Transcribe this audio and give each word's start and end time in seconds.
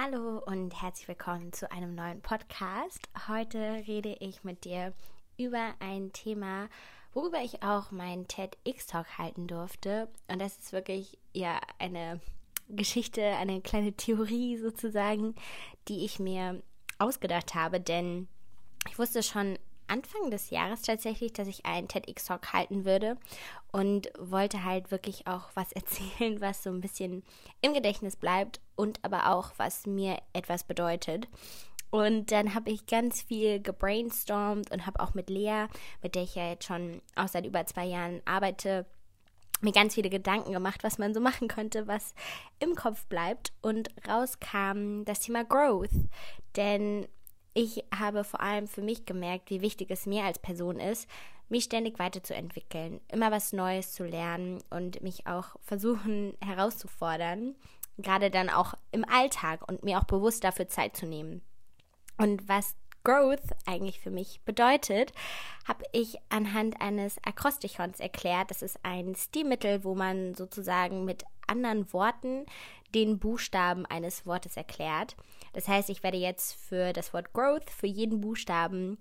Hallo 0.00 0.40
und 0.46 0.80
herzlich 0.80 1.08
willkommen 1.08 1.52
zu 1.52 1.72
einem 1.72 1.96
neuen 1.96 2.20
Podcast. 2.20 3.00
Heute 3.26 3.82
rede 3.88 4.14
ich 4.20 4.44
mit 4.44 4.64
dir 4.64 4.92
über 5.36 5.74
ein 5.80 6.12
Thema, 6.12 6.68
worüber 7.14 7.42
ich 7.42 7.64
auch 7.64 7.90
meinen 7.90 8.28
TEDx-Talk 8.28 9.18
halten 9.18 9.48
durfte. 9.48 10.06
Und 10.28 10.38
das 10.38 10.56
ist 10.56 10.72
wirklich 10.72 11.18
ja 11.32 11.58
eine 11.80 12.20
Geschichte, 12.68 13.24
eine 13.24 13.60
kleine 13.60 13.92
Theorie 13.92 14.56
sozusagen, 14.58 15.34
die 15.88 16.04
ich 16.04 16.20
mir 16.20 16.62
ausgedacht 17.00 17.56
habe, 17.56 17.80
denn 17.80 18.28
ich 18.88 19.00
wusste 19.00 19.24
schon 19.24 19.58
Anfang 19.88 20.30
des 20.30 20.50
Jahres 20.50 20.82
tatsächlich, 20.82 21.32
dass 21.32 21.48
ich 21.48 21.66
einen 21.66 21.88
TEDx-Talk 21.88 22.52
halten 22.52 22.84
würde 22.84 23.16
und 23.72 24.10
wollte 24.18 24.64
halt 24.64 24.90
wirklich 24.90 25.26
auch 25.26 25.50
was 25.54 25.72
erzählen, 25.72 26.40
was 26.40 26.62
so 26.62 26.70
ein 26.70 26.80
bisschen 26.80 27.22
im 27.60 27.74
Gedächtnis 27.74 28.16
bleibt 28.16 28.60
und 28.76 29.00
aber 29.02 29.32
auch, 29.32 29.52
was 29.56 29.86
mir 29.86 30.18
etwas 30.32 30.64
bedeutet. 30.64 31.28
Und 31.90 32.32
dann 32.32 32.54
habe 32.54 32.70
ich 32.70 32.86
ganz 32.86 33.22
viel 33.22 33.60
gebrainstormt 33.62 34.70
und 34.70 34.86
habe 34.86 35.00
auch 35.00 35.14
mit 35.14 35.30
Lea, 35.30 35.66
mit 36.02 36.14
der 36.14 36.22
ich 36.22 36.34
ja 36.34 36.50
jetzt 36.50 36.66
schon 36.66 37.00
auch 37.16 37.28
seit 37.28 37.46
über 37.46 37.64
zwei 37.64 37.86
Jahren 37.86 38.20
arbeite, 38.26 38.84
mir 39.60 39.72
ganz 39.72 39.94
viele 39.94 40.10
Gedanken 40.10 40.52
gemacht, 40.52 40.84
was 40.84 40.98
man 40.98 41.14
so 41.14 41.20
machen 41.20 41.48
könnte, 41.48 41.86
was 41.86 42.14
im 42.60 42.74
Kopf 42.74 43.06
bleibt. 43.06 43.52
Und 43.62 43.88
rauskam 44.06 45.04
das 45.04 45.20
Thema 45.20 45.44
Growth. 45.44 45.90
Denn 46.56 47.08
ich 47.58 47.82
habe 47.92 48.22
vor 48.22 48.40
allem 48.40 48.68
für 48.68 48.82
mich 48.82 49.04
gemerkt, 49.04 49.50
wie 49.50 49.62
wichtig 49.62 49.90
es 49.90 50.06
mir 50.06 50.22
als 50.22 50.38
Person 50.38 50.78
ist, 50.78 51.08
mich 51.48 51.64
ständig 51.64 51.98
weiterzuentwickeln, 51.98 53.00
immer 53.08 53.32
was 53.32 53.52
Neues 53.52 53.94
zu 53.94 54.04
lernen 54.04 54.62
und 54.70 55.02
mich 55.02 55.26
auch 55.26 55.56
versuchen 55.62 56.36
herauszufordern, 56.44 57.56
gerade 57.96 58.30
dann 58.30 58.48
auch 58.48 58.74
im 58.92 59.04
Alltag 59.04 59.66
und 59.68 59.82
mir 59.82 59.98
auch 59.98 60.04
bewusst 60.04 60.44
dafür 60.44 60.68
Zeit 60.68 60.96
zu 60.96 61.06
nehmen. 61.06 61.42
Und 62.16 62.48
was 62.48 62.76
Growth 63.02 63.42
eigentlich 63.66 63.98
für 63.98 64.12
mich 64.12 64.40
bedeutet, 64.44 65.12
habe 65.66 65.82
ich 65.90 66.16
anhand 66.28 66.80
eines 66.80 67.16
Akrostichons 67.24 67.98
erklärt. 67.98 68.52
Das 68.52 68.62
ist 68.62 68.78
ein 68.84 69.16
Stilmittel, 69.16 69.82
wo 69.82 69.96
man 69.96 70.36
sozusagen 70.36 71.04
mit 71.04 71.24
anderen 71.48 71.92
Worten 71.92 72.46
den 72.94 73.18
Buchstaben 73.18 73.84
eines 73.84 74.26
Wortes 74.26 74.56
erklärt. 74.56 75.16
Das 75.58 75.66
heißt, 75.66 75.90
ich 75.90 76.04
werde 76.04 76.18
jetzt 76.18 76.54
für 76.54 76.92
das 76.92 77.12
Wort 77.12 77.32
Growth, 77.32 77.68
für 77.68 77.88
jeden 77.88 78.20
Buchstaben 78.20 78.96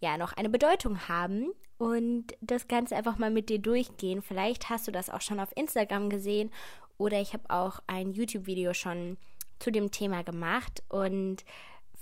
ja 0.00 0.18
noch 0.18 0.32
eine 0.32 0.48
Bedeutung 0.48 1.06
haben 1.06 1.52
und 1.78 2.34
das 2.40 2.66
Ganze 2.66 2.96
einfach 2.96 3.16
mal 3.16 3.30
mit 3.30 3.48
dir 3.48 3.60
durchgehen. 3.60 4.20
Vielleicht 4.20 4.70
hast 4.70 4.88
du 4.88 4.90
das 4.90 5.08
auch 5.08 5.20
schon 5.20 5.38
auf 5.38 5.56
Instagram 5.56 6.10
gesehen 6.10 6.50
oder 6.98 7.20
ich 7.20 7.32
habe 7.32 7.44
auch 7.48 7.78
ein 7.86 8.10
YouTube-Video 8.10 8.74
schon 8.74 9.18
zu 9.60 9.70
dem 9.70 9.92
Thema 9.92 10.24
gemacht 10.24 10.82
und 10.88 11.44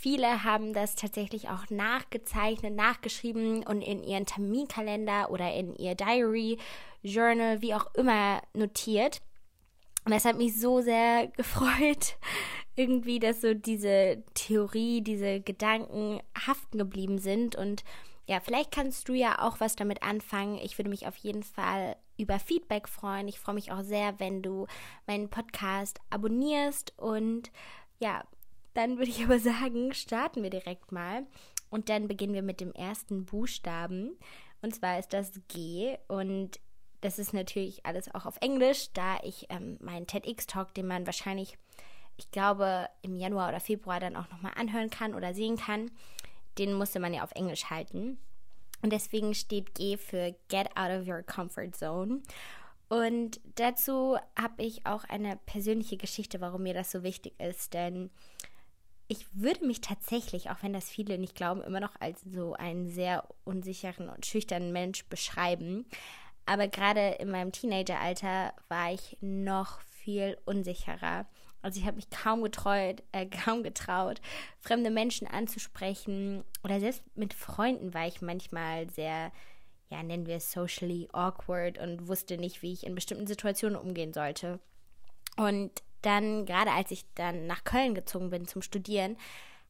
Viele 0.00 0.44
haben 0.44 0.72
das 0.72 0.94
tatsächlich 0.94 1.48
auch 1.48 1.70
nachgezeichnet, 1.70 2.72
nachgeschrieben 2.72 3.66
und 3.66 3.82
in 3.82 4.04
ihren 4.04 4.26
Terminkalender 4.26 5.28
oder 5.28 5.52
in 5.52 5.74
ihr 5.74 5.96
Diary, 5.96 6.56
Journal, 7.02 7.62
wie 7.62 7.74
auch 7.74 7.92
immer 7.94 8.40
notiert. 8.54 9.20
Und 10.04 10.14
das 10.14 10.24
hat 10.24 10.38
mich 10.38 10.58
so 10.58 10.80
sehr 10.80 11.26
gefreut, 11.36 12.16
irgendwie, 12.78 13.18
dass 13.18 13.40
so 13.40 13.54
diese 13.54 14.22
Theorie, 14.34 15.02
diese 15.02 15.40
Gedanken 15.40 16.20
haften 16.46 16.78
geblieben 16.78 17.18
sind. 17.18 17.56
Und 17.56 17.84
ja, 18.26 18.40
vielleicht 18.40 18.70
kannst 18.70 19.08
du 19.08 19.14
ja 19.14 19.40
auch 19.40 19.60
was 19.60 19.76
damit 19.76 20.02
anfangen. 20.02 20.58
Ich 20.58 20.78
würde 20.78 20.90
mich 20.90 21.06
auf 21.06 21.16
jeden 21.16 21.42
Fall 21.42 21.96
über 22.16 22.38
Feedback 22.38 22.88
freuen. 22.88 23.28
Ich 23.28 23.40
freue 23.40 23.54
mich 23.54 23.72
auch 23.72 23.82
sehr, 23.82 24.20
wenn 24.20 24.42
du 24.42 24.66
meinen 25.06 25.28
Podcast 25.28 25.98
abonnierst. 26.10 26.92
Und 26.96 27.50
ja, 27.98 28.24
dann 28.74 28.98
würde 28.98 29.10
ich 29.10 29.24
aber 29.24 29.38
sagen, 29.38 29.92
starten 29.92 30.42
wir 30.42 30.50
direkt 30.50 30.92
mal. 30.92 31.26
Und 31.70 31.88
dann 31.88 32.08
beginnen 32.08 32.34
wir 32.34 32.42
mit 32.42 32.60
dem 32.60 32.72
ersten 32.72 33.24
Buchstaben. 33.24 34.16
Und 34.62 34.74
zwar 34.74 34.98
ist 34.98 35.12
das 35.12 35.32
G. 35.48 35.96
Und 36.08 36.60
das 37.00 37.18
ist 37.18 37.32
natürlich 37.32 37.84
alles 37.86 38.12
auch 38.14 38.26
auf 38.26 38.38
Englisch, 38.40 38.92
da 38.92 39.18
ich 39.22 39.46
ähm, 39.50 39.78
meinen 39.80 40.06
TEDx-Talk, 40.06 40.74
den 40.74 40.86
man 40.86 41.06
wahrscheinlich, 41.06 41.56
ich 42.18 42.30
glaube, 42.30 42.88
im 43.00 43.16
Januar 43.16 43.48
oder 43.48 43.60
Februar 43.60 44.00
dann 44.00 44.16
auch 44.16 44.28
nochmal 44.30 44.52
anhören 44.56 44.90
kann 44.90 45.14
oder 45.14 45.32
sehen 45.32 45.56
kann, 45.56 45.90
den 46.58 46.74
musste 46.74 47.00
man 47.00 47.14
ja 47.14 47.22
auf 47.22 47.32
Englisch 47.32 47.66
halten. 47.70 48.18
Und 48.82 48.92
deswegen 48.92 49.34
steht 49.34 49.74
G 49.74 49.96
für 49.96 50.34
Get 50.48 50.76
Out 50.76 51.00
of 51.00 51.06
Your 51.06 51.22
Comfort 51.22 51.72
Zone. 51.72 52.20
Und 52.88 53.40
dazu 53.56 54.18
habe 54.38 54.62
ich 54.62 54.86
auch 54.86 55.04
eine 55.04 55.36
persönliche 55.46 55.96
Geschichte, 55.96 56.40
warum 56.40 56.64
mir 56.64 56.74
das 56.74 56.90
so 56.90 57.02
wichtig 57.02 57.38
ist. 57.38 57.74
Denn 57.74 58.10
ich 59.08 59.26
würde 59.32 59.66
mich 59.66 59.80
tatsächlich, 59.80 60.50
auch 60.50 60.62
wenn 60.62 60.72
das 60.72 60.88
viele 60.88 61.18
nicht 61.18 61.34
glauben, 61.34 61.62
immer 61.62 61.80
noch 61.80 62.00
als 62.00 62.20
so 62.22 62.54
einen 62.54 62.88
sehr 62.88 63.24
unsicheren 63.44 64.08
und 64.08 64.26
schüchternen 64.26 64.72
Mensch 64.72 65.04
beschreiben. 65.06 65.86
Aber 66.46 66.66
gerade 66.66 67.10
in 67.18 67.30
meinem 67.30 67.52
Teenageralter 67.52 68.54
war 68.68 68.92
ich 68.92 69.16
noch 69.20 69.80
viel 69.80 70.38
unsicherer. 70.46 71.26
Also 71.62 71.80
ich 71.80 71.86
habe 71.86 71.96
mich 71.96 72.10
kaum 72.10 72.42
getreut, 72.42 73.02
äh, 73.12 73.26
kaum 73.44 73.62
getraut, 73.62 74.20
fremde 74.58 74.90
Menschen 74.90 75.26
anzusprechen. 75.26 76.44
Oder 76.64 76.80
selbst 76.80 77.02
mit 77.14 77.34
Freunden 77.34 77.94
war 77.94 78.06
ich 78.06 78.22
manchmal 78.22 78.88
sehr, 78.90 79.32
ja, 79.90 80.02
nennen 80.02 80.26
wir 80.26 80.36
es 80.36 80.52
socially 80.52 81.08
awkward 81.12 81.78
und 81.78 82.08
wusste 82.08 82.38
nicht, 82.38 82.62
wie 82.62 82.72
ich 82.72 82.86
in 82.86 82.94
bestimmten 82.94 83.26
Situationen 83.26 83.78
umgehen 83.78 84.12
sollte. 84.12 84.60
Und 85.36 85.82
dann, 86.02 86.46
gerade 86.46 86.72
als 86.72 86.90
ich 86.90 87.04
dann 87.14 87.46
nach 87.46 87.64
Köln 87.64 87.94
gezogen 87.94 88.30
bin 88.30 88.46
zum 88.46 88.62
Studieren, 88.62 89.16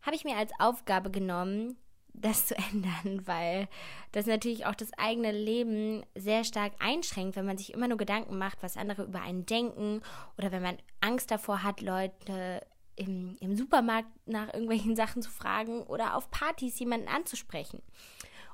habe 0.02 0.16
ich 0.16 0.24
mir 0.24 0.36
als 0.36 0.52
Aufgabe 0.58 1.10
genommen, 1.10 1.76
das 2.20 2.46
zu 2.46 2.56
ändern, 2.72 3.26
weil 3.26 3.68
das 4.12 4.26
natürlich 4.26 4.66
auch 4.66 4.74
das 4.74 4.92
eigene 4.96 5.32
Leben 5.32 6.04
sehr 6.14 6.44
stark 6.44 6.72
einschränkt, 6.78 7.36
wenn 7.36 7.46
man 7.46 7.58
sich 7.58 7.72
immer 7.72 7.88
nur 7.88 7.98
Gedanken 7.98 8.38
macht, 8.38 8.62
was 8.62 8.76
andere 8.76 9.04
über 9.04 9.20
einen 9.20 9.46
denken 9.46 10.02
oder 10.36 10.52
wenn 10.52 10.62
man 10.62 10.78
Angst 11.00 11.30
davor 11.30 11.62
hat, 11.62 11.80
Leute 11.80 12.62
im, 12.96 13.36
im 13.40 13.56
Supermarkt 13.56 14.08
nach 14.26 14.52
irgendwelchen 14.52 14.96
Sachen 14.96 15.22
zu 15.22 15.30
fragen 15.30 15.82
oder 15.82 16.16
auf 16.16 16.30
Partys 16.30 16.78
jemanden 16.78 17.08
anzusprechen. 17.08 17.82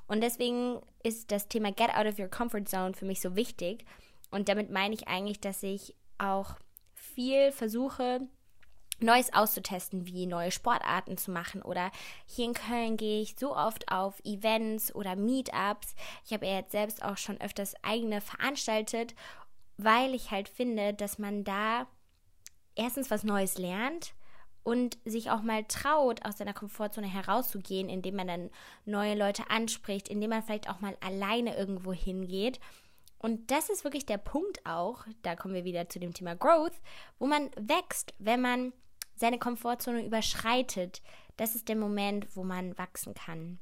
Und 0.07 0.21
deswegen 0.21 0.81
ist 1.03 1.31
das 1.31 1.47
Thema 1.47 1.71
Get 1.71 1.95
Out 1.95 2.05
of 2.05 2.19
Your 2.19 2.27
Comfort 2.27 2.65
Zone 2.65 2.93
für 2.93 3.05
mich 3.05 3.21
so 3.21 3.35
wichtig. 3.35 3.85
Und 4.29 4.49
damit 4.49 4.69
meine 4.69 4.93
ich 4.93 5.07
eigentlich, 5.07 5.39
dass 5.39 5.63
ich 5.63 5.95
auch 6.17 6.55
viel 6.93 7.51
versuche, 7.51 8.21
Neues 8.99 9.33
auszutesten, 9.33 10.07
wie 10.07 10.25
neue 10.25 10.51
Sportarten 10.51 11.17
zu 11.17 11.31
machen. 11.31 11.61
Oder 11.61 11.91
hier 12.25 12.45
in 12.45 12.53
Köln 12.53 12.97
gehe 12.97 13.21
ich 13.21 13.35
so 13.37 13.55
oft 13.55 13.91
auf 13.91 14.19
Events 14.23 14.93
oder 14.95 15.15
Meetups. 15.15 15.95
Ich 16.25 16.33
habe 16.33 16.45
ja 16.45 16.55
jetzt 16.57 16.71
selbst 16.71 17.03
auch 17.03 17.17
schon 17.17 17.39
öfters 17.41 17.75
eigene 17.83 18.21
veranstaltet, 18.21 19.15
weil 19.77 20.13
ich 20.13 20.31
halt 20.31 20.47
finde, 20.47 20.93
dass 20.93 21.19
man 21.19 21.43
da 21.43 21.87
erstens 22.75 23.11
was 23.11 23.23
Neues 23.23 23.57
lernt 23.57 24.13
und 24.63 24.97
sich 25.05 25.29
auch 25.29 25.43
mal 25.43 25.63
traut, 25.65 26.25
aus 26.25 26.37
seiner 26.37 26.53
Komfortzone 26.53 27.07
herauszugehen, 27.07 27.87
indem 27.87 28.15
man 28.15 28.27
dann 28.27 28.49
neue 28.85 29.15
Leute 29.15 29.49
anspricht, 29.49 30.09
indem 30.09 30.31
man 30.31 30.43
vielleicht 30.43 30.69
auch 30.69 30.79
mal 30.81 30.97
alleine 31.01 31.55
irgendwo 31.55 31.93
hingeht. 31.93 32.59
Und 33.19 33.51
das 33.51 33.69
ist 33.69 33.83
wirklich 33.83 34.05
der 34.05 34.17
Punkt 34.17 34.65
auch, 34.65 35.05
da 35.21 35.35
kommen 35.35 35.53
wir 35.53 35.65
wieder 35.65 35.87
zu 35.89 35.99
dem 35.99 36.13
Thema 36.13 36.35
Growth, 36.35 36.73
wo 37.19 37.27
man 37.27 37.51
wächst, 37.57 38.13
wenn 38.17 38.41
man 38.41 38.73
seine 39.15 39.39
Komfortzone 39.39 40.05
überschreitet, 40.05 41.01
das 41.37 41.55
ist 41.55 41.67
der 41.67 41.75
Moment, 41.75 42.27
wo 42.35 42.43
man 42.43 42.77
wachsen 42.77 43.13
kann. 43.13 43.59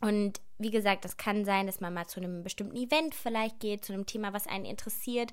Und 0.00 0.40
wie 0.58 0.70
gesagt, 0.70 1.04
es 1.04 1.16
kann 1.16 1.44
sein, 1.44 1.66
dass 1.66 1.80
man 1.80 1.94
mal 1.94 2.06
zu 2.06 2.20
einem 2.20 2.42
bestimmten 2.42 2.76
Event 2.76 3.14
vielleicht 3.14 3.60
geht, 3.60 3.84
zu 3.84 3.92
einem 3.92 4.06
Thema, 4.06 4.32
was 4.32 4.46
einen 4.46 4.64
interessiert 4.64 5.32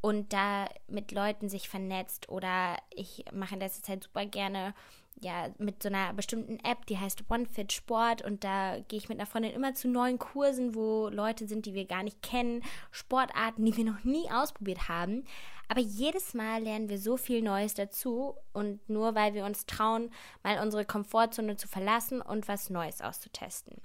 und 0.00 0.32
da 0.32 0.68
mit 0.88 1.12
Leuten 1.12 1.48
sich 1.48 1.68
vernetzt. 1.68 2.28
Oder 2.28 2.76
ich 2.90 3.24
mache 3.32 3.54
in 3.54 3.60
letzter 3.60 3.82
Zeit 3.82 4.04
super 4.04 4.26
gerne 4.26 4.74
ja, 5.20 5.50
mit 5.58 5.82
so 5.82 5.88
einer 5.88 6.12
bestimmten 6.14 6.58
App, 6.60 6.86
die 6.86 6.98
heißt 6.98 7.24
OneFit 7.28 7.72
Sport 7.72 8.22
und 8.22 8.42
da 8.42 8.78
gehe 8.88 8.98
ich 8.98 9.08
mit 9.08 9.18
einer 9.18 9.26
Freundin 9.26 9.52
immer 9.52 9.74
zu 9.74 9.88
neuen 9.88 10.18
Kursen, 10.18 10.74
wo 10.74 11.08
Leute 11.08 11.46
sind, 11.46 11.66
die 11.66 11.74
wir 11.74 11.84
gar 11.84 12.02
nicht 12.02 12.22
kennen, 12.22 12.62
Sportarten, 12.90 13.64
die 13.64 13.76
wir 13.76 13.84
noch 13.84 14.02
nie 14.04 14.30
ausprobiert 14.30 14.88
haben. 14.88 15.24
Aber 15.70 15.80
jedes 15.80 16.34
Mal 16.34 16.64
lernen 16.64 16.88
wir 16.88 16.98
so 16.98 17.16
viel 17.16 17.42
Neues 17.42 17.74
dazu 17.74 18.34
und 18.52 18.88
nur 18.88 19.14
weil 19.14 19.34
wir 19.34 19.44
uns 19.44 19.66
trauen, 19.66 20.10
mal 20.42 20.60
unsere 20.60 20.84
Komfortzone 20.84 21.56
zu 21.56 21.68
verlassen 21.68 22.20
und 22.20 22.48
was 22.48 22.70
Neues 22.70 23.00
auszutesten. 23.00 23.80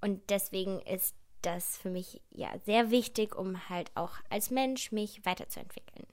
Und 0.00 0.30
deswegen 0.30 0.80
ist 0.80 1.14
das 1.42 1.78
für 1.78 1.90
mich 1.90 2.20
ja 2.32 2.48
sehr 2.66 2.90
wichtig, 2.90 3.36
um 3.36 3.68
halt 3.68 3.92
auch 3.94 4.14
als 4.30 4.50
Mensch 4.50 4.90
mich 4.90 5.24
weiterzuentwickeln. 5.24 6.08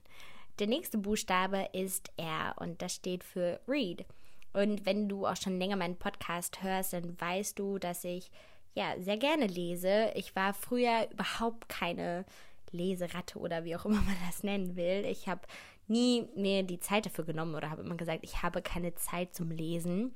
Der 0.60 0.68
nächste 0.68 0.96
Buchstabe 0.96 1.68
ist 1.72 2.12
R 2.16 2.54
und 2.60 2.80
das 2.80 2.94
steht 2.94 3.24
für 3.24 3.58
Read. 3.66 4.06
Und 4.52 4.86
wenn 4.86 5.08
du 5.08 5.26
auch 5.26 5.36
schon 5.36 5.58
länger 5.58 5.74
meinen 5.74 5.98
Podcast 5.98 6.62
hörst, 6.62 6.92
dann 6.92 7.20
weißt 7.20 7.58
du, 7.58 7.80
dass 7.80 8.04
ich 8.04 8.30
ja 8.74 8.94
sehr 9.00 9.16
gerne 9.16 9.48
lese. 9.48 10.12
Ich 10.14 10.36
war 10.36 10.54
früher 10.54 11.08
überhaupt 11.10 11.68
keine 11.68 12.24
Leseratte 12.72 13.38
oder 13.38 13.64
wie 13.64 13.76
auch 13.76 13.84
immer 13.84 14.00
man 14.02 14.16
das 14.26 14.42
nennen 14.42 14.76
will. 14.76 15.04
Ich 15.06 15.28
habe 15.28 15.42
nie 15.88 16.28
mir 16.36 16.62
die 16.62 16.80
Zeit 16.80 17.06
dafür 17.06 17.24
genommen 17.24 17.54
oder 17.54 17.70
habe 17.70 17.82
immer 17.82 17.96
gesagt, 17.96 18.20
ich 18.22 18.42
habe 18.42 18.62
keine 18.62 18.94
Zeit 18.94 19.34
zum 19.34 19.50
Lesen. 19.50 20.14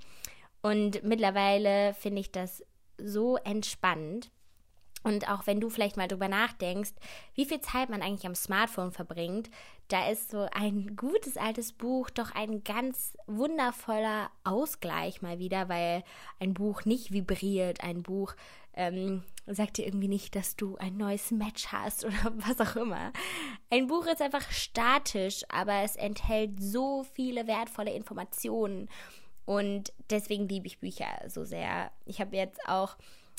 Und 0.63 1.03
mittlerweile 1.03 1.95
finde 1.95 2.21
ich 2.21 2.33
das 2.33 2.65
so 2.97 3.37
entspannt. 3.37 4.31
Und 5.03 5.29
auch 5.29 5.47
wenn 5.47 5.61
du 5.61 5.69
vielleicht 5.69 5.99
mal 5.99 6.09
drüber 6.09 6.29
nachdenkst, 6.29 6.93
wie 7.35 7.45
viel 7.45 7.61
Zeit 7.61 7.91
man 7.91 8.01
eigentlich 8.01 8.27
am 8.27 8.35
Smartphone 8.35 8.91
verbringt, 8.91 9.51
da 9.89 10.09
ist 10.09 10.31
so 10.31 10.49
ein 10.55 10.97
gutes 10.97 11.37
altes 11.37 11.73
Buch 11.73 12.09
doch 12.09 12.35
ein 12.35 12.65
ganz 12.65 13.15
wundervoller 13.27 14.31
Ausgleich 14.45 15.21
mal 15.21 15.39
wieder, 15.39 15.69
weil 15.69 16.03
ein 16.41 16.55
Buch 16.55 16.87
nicht 16.87 17.13
vibriert, 17.13 17.85
ein 17.85 18.03
Buch 18.03 18.35
ähm, 18.75 19.23
sagt 19.47 19.79
dir 19.79 19.87
irgendwie 19.87 20.09
nicht, 20.09 20.35
dass 20.37 20.57
du 20.57 20.77
ein 20.77 20.97
neues 20.97 21.31
Match 21.31 21.69
hast 21.69 22.05
oder 22.05 22.33
was 22.37 22.61
auch 22.61 22.77
immer. 22.77 23.13
Ein 23.71 23.87
Buch 23.87 24.07
ist 24.07 24.23
einfach 24.23 24.51
statisch, 24.51 25.43
aber 25.49 25.83
es 25.83 25.97
enthält 25.97 26.63
so 26.63 27.05
viele 27.05 27.47
wertvolle 27.47 27.93
Informationen 27.93 28.89
und 29.45 29.93
deswegen 30.11 30.49
liebe 30.49 30.67
ich 30.67 30.81
Bücher 30.81 31.09
so 31.29 31.45
sehr. 31.45 31.91
Ich 32.07 32.21
habe 32.21 32.37
jetzt 32.37 32.61
auch 32.67 32.97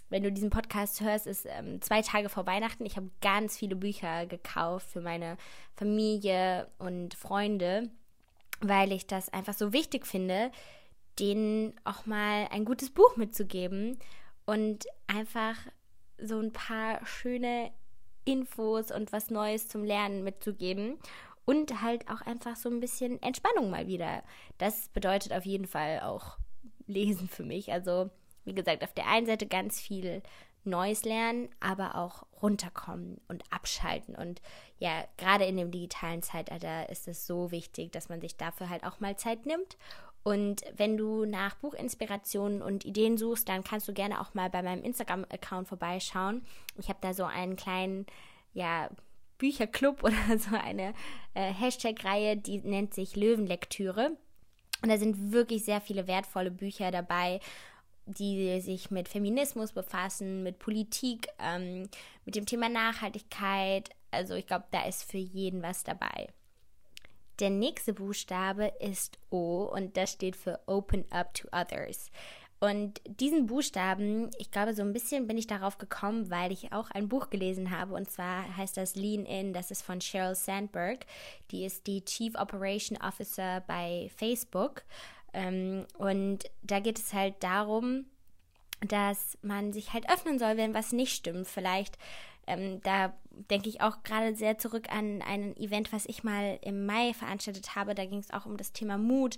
wenn 0.09 0.23
du 0.23 0.31
diesen 0.31 0.51
Podcast 0.51 1.01
hörst, 1.01 1.25
ist 1.25 1.47
ähm, 1.47 1.81
zwei 1.81 2.01
Tage 2.01 2.29
vor 2.29 2.45
Weihnachten. 2.45 2.85
Ich 2.85 2.95
habe 2.95 3.09
ganz 3.21 3.57
viele 3.57 3.75
Bücher 3.75 4.25
gekauft 4.25 4.87
für 4.89 5.01
meine 5.01 5.37
Familie 5.75 6.67
und 6.77 7.15
Freunde, 7.15 7.89
weil 8.61 8.91
ich 8.91 9.07
das 9.07 9.33
einfach 9.33 9.53
so 9.53 9.73
wichtig 9.73 10.05
finde, 10.05 10.51
denen 11.19 11.73
auch 11.85 12.05
mal 12.05 12.47
ein 12.51 12.65
gutes 12.65 12.91
Buch 12.91 13.17
mitzugeben 13.17 13.97
und 14.45 14.85
einfach 15.07 15.55
so 16.17 16.39
ein 16.39 16.53
paar 16.53 17.05
schöne 17.05 17.71
Infos 18.25 18.91
und 18.91 19.11
was 19.11 19.29
Neues 19.29 19.67
zum 19.67 19.83
Lernen 19.83 20.23
mitzugeben 20.23 20.97
und 21.45 21.81
halt 21.81 22.09
auch 22.09 22.21
einfach 22.21 22.55
so 22.55 22.69
ein 22.69 22.79
bisschen 22.79 23.21
Entspannung 23.21 23.69
mal 23.69 23.87
wieder. 23.87 24.23
Das 24.57 24.89
bedeutet 24.89 25.33
auf 25.33 25.45
jeden 25.45 25.67
Fall 25.67 26.01
auch 26.01 26.37
Lesen 26.87 27.27
für 27.27 27.43
mich. 27.43 27.71
Also 27.71 28.09
wie 28.43 28.55
gesagt, 28.55 28.83
auf 28.83 28.93
der 28.93 29.07
einen 29.07 29.25
Seite 29.25 29.47
ganz 29.47 29.79
viel 29.79 30.21
Neues 30.63 31.05
lernen, 31.05 31.49
aber 31.59 31.95
auch 31.95 32.25
runterkommen 32.41 33.21
und 33.27 33.43
abschalten. 33.51 34.15
Und 34.15 34.41
ja, 34.79 35.05
gerade 35.17 35.45
in 35.45 35.57
dem 35.57 35.71
digitalen 35.71 36.23
Zeitalter 36.23 36.89
ist 36.89 37.07
es 37.07 37.27
so 37.27 37.51
wichtig, 37.51 37.91
dass 37.91 38.09
man 38.09 38.21
sich 38.21 38.35
dafür 38.35 38.69
halt 38.69 38.83
auch 38.83 38.99
mal 38.99 39.15
Zeit 39.15 39.45
nimmt. 39.45 39.77
Und 40.25 40.63
wenn 40.75 40.97
du 40.97 41.25
nach 41.25 41.53
Buchinspirationen 41.57 42.63
und 42.63 42.83
Ideen 42.83 43.15
suchst, 43.15 43.47
dann 43.47 43.63
kannst 43.63 43.87
du 43.87 43.93
gerne 43.93 44.19
auch 44.19 44.33
mal 44.33 44.49
bei 44.49 44.63
meinem 44.63 44.83
Instagram-Account 44.83 45.67
vorbeischauen. 45.67 46.43
Ich 46.79 46.89
habe 46.89 46.97
da 46.99 47.13
so 47.13 47.25
einen 47.25 47.55
kleinen, 47.55 48.07
ja, 48.53 48.89
Bücherclub 49.37 50.03
oder 50.03 50.39
so 50.39 50.55
eine 50.55 50.95
äh, 51.35 51.53
Hashtag-Reihe, 51.53 52.37
die 52.37 52.57
nennt 52.57 52.95
sich 52.95 53.15
Löwenlektüre. 53.15 54.17
Und 54.81 54.89
da 54.89 54.97
sind 54.97 55.31
wirklich 55.31 55.63
sehr 55.63 55.79
viele 55.79 56.07
wertvolle 56.07 56.49
Bücher 56.49 56.89
dabei 56.89 57.39
die 58.05 58.61
sich 58.61 58.91
mit 58.91 59.09
Feminismus 59.09 59.71
befassen, 59.71 60.43
mit 60.43 60.59
Politik, 60.59 61.27
ähm, 61.39 61.89
mit 62.23 62.35
dem 62.35 62.45
Thema 62.45 62.69
Nachhaltigkeit. 62.69 63.89
Also 64.11 64.35
ich 64.35 64.45
glaube, 64.45 64.65
da 64.71 64.85
ist 64.85 65.09
für 65.09 65.17
jeden 65.17 65.63
was 65.63 65.83
dabei. 65.83 66.27
Der 67.39 67.49
nächste 67.49 67.93
Buchstabe 67.93 68.71
ist 68.79 69.19
O 69.29 69.63
und 69.63 69.97
das 69.97 70.11
steht 70.11 70.35
für 70.35 70.59
Open 70.67 71.05
Up 71.11 71.33
to 71.33 71.47
Others. 71.51 72.09
Und 72.59 73.01
diesen 73.05 73.45
Buchstaben, 73.47 74.31
ich 74.39 74.49
glaube, 74.49 74.73
so 74.73 74.81
ein 74.81 74.93
bisschen 74.93 75.27
bin 75.27 75.37
ich 75.37 75.45
darauf 75.45 75.77
gekommen, 75.77 76.31
weil 76.31 76.51
ich 76.51 76.71
auch 76.71 76.89
ein 76.91 77.09
Buch 77.09 77.29
gelesen 77.29 77.69
habe. 77.69 77.93
Und 77.93 78.09
zwar 78.09 78.55
heißt 78.55 78.77
das 78.77 78.95
Lean 78.95 79.25
In, 79.25 79.53
das 79.53 79.71
ist 79.71 79.81
von 79.81 79.99
Sheryl 79.99 80.35
Sandberg. 80.35 81.05
Die 81.51 81.65
ist 81.65 81.85
die 81.85 82.03
Chief 82.05 82.33
Operation 82.35 82.97
Officer 83.01 83.61
bei 83.67 84.09
Facebook. 84.15 84.83
Ähm, 85.33 85.85
und 85.97 86.45
da 86.63 86.79
geht 86.79 86.97
es 86.97 87.13
halt 87.13 87.35
darum, 87.43 88.05
dass 88.81 89.37
man 89.41 89.73
sich 89.73 89.93
halt 89.93 90.09
öffnen 90.09 90.39
soll, 90.39 90.57
wenn 90.57 90.73
was 90.73 90.93
nicht 90.93 91.13
stimmt. 91.13 91.47
Vielleicht, 91.47 91.97
ähm, 92.47 92.81
da 92.81 93.13
denke 93.49 93.69
ich 93.69 93.81
auch 93.81 94.03
gerade 94.03 94.35
sehr 94.35 94.57
zurück 94.57 94.87
an 94.89 95.21
ein 95.21 95.55
Event, 95.57 95.91
was 95.93 96.05
ich 96.05 96.23
mal 96.23 96.59
im 96.61 96.85
Mai 96.85 97.13
veranstaltet 97.13 97.75
habe. 97.75 97.95
Da 97.95 98.05
ging 98.05 98.19
es 98.19 98.31
auch 98.31 98.45
um 98.45 98.57
das 98.57 98.71
Thema 98.71 98.97
Mut. 98.97 99.37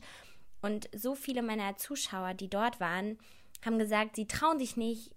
Und 0.61 0.89
so 0.95 1.15
viele 1.15 1.41
meiner 1.41 1.77
Zuschauer, 1.77 2.33
die 2.33 2.49
dort 2.49 2.79
waren, 2.79 3.17
haben 3.65 3.79
gesagt, 3.79 4.15
sie 4.15 4.27
trauen 4.27 4.59
sich 4.59 4.77
nicht, 4.77 5.11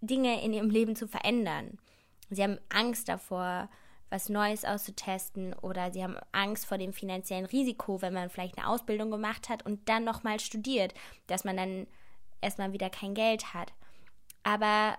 Dinge 0.00 0.42
in 0.42 0.52
ihrem 0.52 0.70
Leben 0.70 0.96
zu 0.96 1.08
verändern. 1.08 1.78
Sie 2.30 2.42
haben 2.42 2.58
Angst 2.68 3.08
davor, 3.08 3.68
was 4.10 4.28
Neues 4.28 4.64
auszutesten 4.64 5.54
oder 5.54 5.90
sie 5.92 6.02
haben 6.02 6.16
Angst 6.32 6.66
vor 6.66 6.78
dem 6.78 6.92
finanziellen 6.92 7.46
Risiko, 7.46 8.02
wenn 8.02 8.12
man 8.12 8.30
vielleicht 8.30 8.58
eine 8.58 8.68
Ausbildung 8.68 9.10
gemacht 9.10 9.48
hat 9.48 9.64
und 9.64 9.88
dann 9.88 10.04
nochmal 10.04 10.40
studiert, 10.40 10.94
dass 11.26 11.44
man 11.44 11.56
dann 11.56 11.86
erstmal 12.40 12.72
wieder 12.72 12.90
kein 12.90 13.14
Geld 13.14 13.54
hat. 13.54 13.72
Aber 14.42 14.96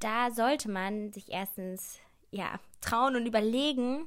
da 0.00 0.30
sollte 0.30 0.70
man 0.70 1.12
sich 1.12 1.30
erstens 1.30 1.98
ja 2.30 2.58
trauen 2.80 3.16
und 3.16 3.26
überlegen, 3.26 4.06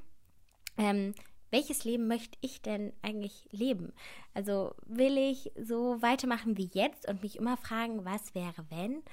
ähm, 0.78 1.14
welches 1.52 1.84
Leben 1.84 2.08
möchte 2.08 2.38
ich 2.42 2.62
denn 2.62 2.94
eigentlich 3.02 3.48
leben? 3.52 3.94
Also 4.34 4.74
will 4.86 5.18
ich 5.18 5.52
so 5.62 6.02
weitermachen 6.02 6.58
wie 6.58 6.70
jetzt 6.74 7.08
und 7.08 7.22
mich 7.22 7.38
immer 7.38 7.58
fragen, 7.58 8.06
was 8.06 8.34
wäre 8.34 8.66
wenn? 8.70 9.04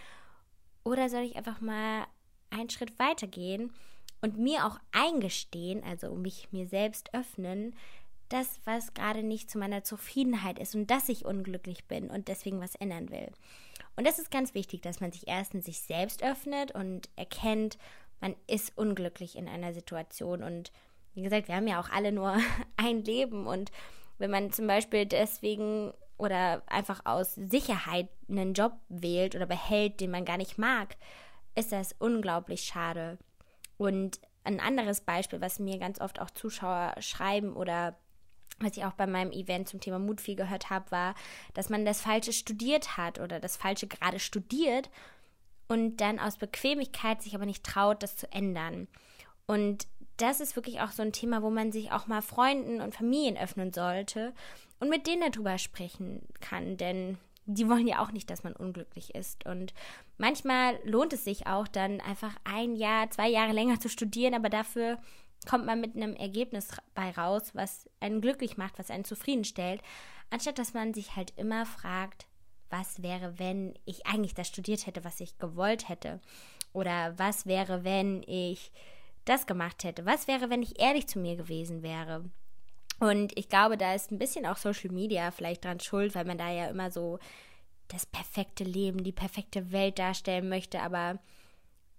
Oder 0.85 1.09
soll 1.09 1.23
ich 1.23 1.37
einfach 1.37 1.61
mal 1.61 2.07
einen 2.51 2.71
Schritt 2.71 2.99
weitergehen 2.99 3.73
und 4.21 4.39
mir 4.39 4.67
auch 4.67 4.79
eingestehen, 4.93 5.83
also 5.85 6.15
mich 6.15 6.53
mir 6.53 6.67
selbst 6.69 7.13
öffnen, 7.13 7.75
das, 8.29 8.61
was 8.65 8.95
gerade 8.95 9.23
nicht 9.23 9.51
zu 9.51 9.59
meiner 9.59 9.85
Zufriedenheit 9.85 10.59
ist 10.59 10.75
und 10.75 10.91
dass 10.91 11.09
ich 11.09 11.25
unglücklich 11.25 11.87
bin 11.87 12.11
und 12.11 12.29
deswegen 12.29 12.61
was 12.61 12.75
ändern 12.75 13.11
will. 13.11 13.33
Und 13.97 14.07
das 14.07 14.19
ist 14.19 14.31
ganz 14.31 14.55
wichtig, 14.55 14.83
dass 14.83 15.01
man 15.01 15.13
sich 15.13 15.27
erstens 15.27 15.65
sich 15.65 15.81
selbst 15.81 16.23
öffnet 16.23 16.73
und 16.73 17.09
erkennt, 17.17 17.79
man 18.21 18.35
ist 18.47 18.77
unglücklich 18.77 19.37
in 19.37 19.49
einer 19.49 19.73
Situation. 19.73 20.43
Und 20.43 20.73
wie 21.15 21.23
gesagt, 21.23 21.49
wir 21.49 21.57
haben 21.57 21.69
ja 21.69 21.81
auch 21.81 21.91
alle 21.91 22.13
nur 22.13 22.37
ein 22.77 23.05
Leben. 23.05 23.47
Und 23.47 23.71
wenn 24.19 24.31
man 24.31 24.53
zum 24.53 24.67
Beispiel 24.67 25.07
deswegen 25.07 25.93
oder 26.17 26.63
einfach 26.67 27.07
aus 27.07 27.35
Sicherheit 27.35 28.09
einen 28.29 28.55
Job 28.55 28.73
wählt 28.89 29.37
oder 29.37 29.47
behält, 29.47 30.01
den 30.01 30.11
man 30.11 30.25
gar 30.25 30.37
nicht 30.37 30.59
mag, 30.59 30.97
ist 31.55 31.73
das 31.73 31.95
unglaublich 31.99 32.63
schade. 32.63 33.19
Und 33.77 34.21
ein 34.45 34.61
anderes 34.61 35.01
Beispiel, 35.01 35.41
was 35.41 35.59
mir 35.59 35.79
ganz 35.79 36.01
oft 36.01 36.21
auch 36.21 36.31
Zuschauer 36.31 36.95
schreiben 37.01 37.55
oder 37.55 37.97
was 38.61 38.77
ich 38.77 38.85
auch 38.85 38.93
bei 38.93 39.07
meinem 39.07 39.31
Event 39.31 39.69
zum 39.69 39.81
Thema 39.81 40.01
Mut 40.01 40.21
viel 40.21 40.35
gehört 40.35 40.71
habe, 40.71 40.91
war, 40.91 41.15
dass 41.55 41.69
man 41.69 41.85
das 41.85 42.01
Falsche 42.01 42.33
studiert 42.33 42.97
hat 42.97 43.21
oder 43.21 43.39
das 43.39 43.57
Falsche 43.57 43.87
gerade 43.87 44.19
studiert 44.19 44.91
und 45.69 45.99
dann 45.99 46.19
aus 46.19 46.39
Bequemlichkeit 46.39 47.23
sich 47.23 47.35
aber 47.35 47.47
nicht 47.47 47.65
traut, 47.65 48.03
das 48.03 48.17
zu 48.17 48.31
ändern. 48.33 48.89
Und 49.47 49.87
das 50.17 50.41
ist 50.41 50.57
wirklich 50.57 50.81
auch 50.81 50.91
so 50.91 51.03
ein 51.03 51.13
Thema, 51.13 51.43
wo 51.43 51.51
man 51.51 51.73
sich 51.73 51.93
auch 51.93 52.07
mal 52.07 52.23
Freunden 52.23 52.81
und 52.81 52.95
Familien 52.95 53.37
öffnen 53.37 53.73
sollte 53.73 54.35
und 54.81 54.89
mit 54.89 55.07
denen 55.07 55.31
darüber 55.31 55.59
sprechen 55.59 56.23
kann, 56.41 56.77
denn 56.77 57.19
die 57.47 57.69
wollen 57.69 57.87
ja 57.87 58.03
auch 58.03 58.13
nicht, 58.13 58.29
dass 58.29 58.45
man 58.45 58.53
unglücklich 58.53 59.15
ist. 59.15 59.47
Und 59.47 59.73
manchmal 60.19 60.79
lohnt 60.85 61.15
es 61.15 61.25
sich 61.25 61.47
auch 61.47 61.67
dann 61.67 62.01
einfach 62.01 62.37
ein 62.45 62.77
Jahr, 62.77 63.11
zwei 63.11 63.29
Jahre 63.29 63.53
länger 63.53 63.81
zu 63.81 63.89
studieren, 63.89 64.35
aber 64.35 64.51
dafür 64.51 64.99
kommt 65.49 65.65
man 65.65 65.81
mit 65.81 65.97
einem 65.97 66.15
Ergebnis 66.15 66.69
bei 66.95 67.11
raus, 67.11 67.55
was 67.55 67.89
einen 68.01 68.21
glücklich 68.21 68.59
macht, 68.59 68.79
was 68.79 68.91
einen 68.91 69.05
zufriedenstellt, 69.05 69.81
anstatt 70.31 70.59
dass 70.59 70.75
man 70.75 70.93
sich 70.93 71.17
halt 71.17 71.33
immer 71.37 71.65
fragt, 71.65 72.27
was 72.71 73.03
wäre, 73.03 73.39
wenn 73.39 73.75
ich 73.85 74.07
eigentlich 74.07 74.35
das 74.35 74.49
studiert 74.49 74.87
hätte, 74.87 75.05
was 75.05 75.21
ich 75.21 75.39
gewollt 75.39 75.89
hätte? 75.89 76.21
Oder 76.73 77.19
was 77.19 77.47
wäre, 77.47 77.85
wenn 77.85 78.23
ich 78.27 78.71
das 79.25 79.47
gemacht 79.47 79.85
hätte? 79.85 80.07
Was 80.07 80.29
wäre, 80.29 80.51
wenn 80.51 80.63
ich 80.63 80.81
ehrlich 80.81 81.07
zu 81.07 81.19
mir 81.19 81.37
gewesen 81.37 81.83
wäre? 81.83 82.25
Und 83.01 83.37
ich 83.39 83.49
glaube, 83.49 83.77
da 83.77 83.95
ist 83.95 84.11
ein 84.11 84.19
bisschen 84.19 84.47
auch 84.47 84.57
Social 84.57 84.91
Media 84.91 85.31
vielleicht 85.31 85.65
dran 85.65 85.81
schuld, 85.81 86.15
weil 86.15 86.25
man 86.25 86.39
da 86.39 86.51
ja 86.51 86.67
immer 86.67 86.91
so 86.91 87.19
das 87.89 88.07
perfekte 88.07 88.65
Leben, 88.65 89.05
die 89.05 89.13
perfekte 89.13 89.73
Welt 89.73 89.99
darstellen 89.99 90.49
möchte, 90.49 90.81
aber 90.81 91.19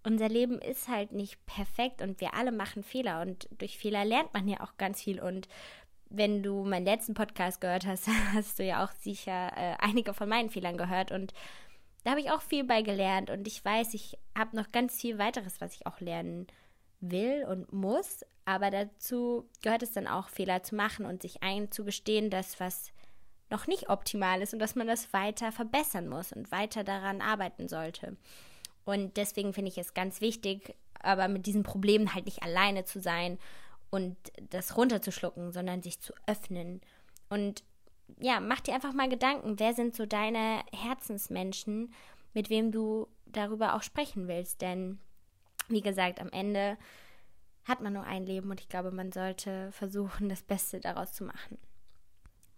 unser 0.03 0.29
Leben 0.29 0.59
ist 0.59 0.87
halt 0.87 1.11
nicht 1.11 1.43
perfekt 1.45 2.01
und 2.01 2.21
wir 2.21 2.33
alle 2.33 2.51
machen 2.51 2.83
Fehler 2.83 3.21
und 3.21 3.49
durch 3.57 3.77
Fehler 3.77 4.05
lernt 4.05 4.33
man 4.33 4.47
ja 4.47 4.61
auch 4.61 4.77
ganz 4.77 5.01
viel 5.01 5.19
und 5.19 5.47
wenn 6.09 6.43
du 6.43 6.63
meinen 6.63 6.85
letzten 6.85 7.13
Podcast 7.13 7.61
gehört 7.61 7.85
hast, 7.85 8.07
hast 8.33 8.59
du 8.59 8.63
ja 8.63 8.83
auch 8.83 8.91
sicher 8.91 9.51
äh, 9.55 9.75
einige 9.79 10.13
von 10.13 10.29
meinen 10.29 10.49
Fehlern 10.49 10.77
gehört 10.77 11.11
und 11.11 11.33
da 12.03 12.11
habe 12.11 12.21
ich 12.21 12.31
auch 12.31 12.41
viel 12.41 12.63
bei 12.63 12.81
gelernt 12.81 13.29
und 13.29 13.47
ich 13.47 13.63
weiß, 13.63 13.93
ich 13.93 14.17
habe 14.37 14.55
noch 14.55 14.71
ganz 14.71 14.99
viel 14.99 15.17
weiteres, 15.17 15.59
was 15.59 15.75
ich 15.75 15.85
auch 15.85 15.99
lernen 15.99 16.47
will 17.01 17.45
und 17.47 17.71
muss, 17.73 18.25
aber 18.45 18.71
dazu 18.71 19.47
gehört 19.61 19.83
es 19.83 19.91
dann 19.91 20.07
auch 20.07 20.29
Fehler 20.29 20.63
zu 20.63 20.75
machen 20.75 21.05
und 21.05 21.21
sich 21.21 21.43
einzugestehen, 21.43 22.29
dass 22.29 22.59
was 22.59 22.91
noch 23.49 23.67
nicht 23.67 23.89
optimal 23.89 24.41
ist 24.41 24.53
und 24.53 24.59
dass 24.59 24.75
man 24.75 24.87
das 24.87 25.11
weiter 25.13 25.51
verbessern 25.51 26.07
muss 26.07 26.31
und 26.31 26.51
weiter 26.51 26.83
daran 26.83 27.21
arbeiten 27.21 27.67
sollte. 27.67 28.15
Und 28.85 29.17
deswegen 29.17 29.53
finde 29.53 29.69
ich 29.69 29.77
es 29.77 29.93
ganz 29.93 30.21
wichtig, 30.21 30.75
aber 31.01 31.27
mit 31.27 31.45
diesen 31.45 31.63
Problemen 31.63 32.13
halt 32.13 32.25
nicht 32.25 32.43
alleine 32.43 32.85
zu 32.85 32.99
sein 32.99 33.37
und 33.89 34.17
das 34.49 34.77
runterzuschlucken, 34.77 35.51
sondern 35.51 35.81
sich 35.81 35.99
zu 35.99 36.13
öffnen. 36.27 36.81
Und 37.29 37.63
ja, 38.19 38.39
mach 38.39 38.59
dir 38.59 38.73
einfach 38.73 38.93
mal 38.93 39.09
Gedanken, 39.09 39.59
wer 39.59 39.73
sind 39.73 39.95
so 39.95 40.05
deine 40.05 40.63
Herzensmenschen, 40.73 41.93
mit 42.33 42.49
wem 42.49 42.71
du 42.71 43.07
darüber 43.25 43.75
auch 43.75 43.83
sprechen 43.83 44.27
willst. 44.27 44.61
Denn, 44.61 44.99
wie 45.67 45.81
gesagt, 45.81 46.19
am 46.19 46.29
Ende 46.29 46.77
hat 47.65 47.81
man 47.81 47.93
nur 47.93 48.03
ein 48.03 48.25
Leben 48.25 48.49
und 48.49 48.59
ich 48.59 48.69
glaube, 48.69 48.91
man 48.91 49.11
sollte 49.11 49.71
versuchen, 49.71 50.29
das 50.29 50.41
Beste 50.41 50.79
daraus 50.79 51.13
zu 51.13 51.23
machen. 51.23 51.57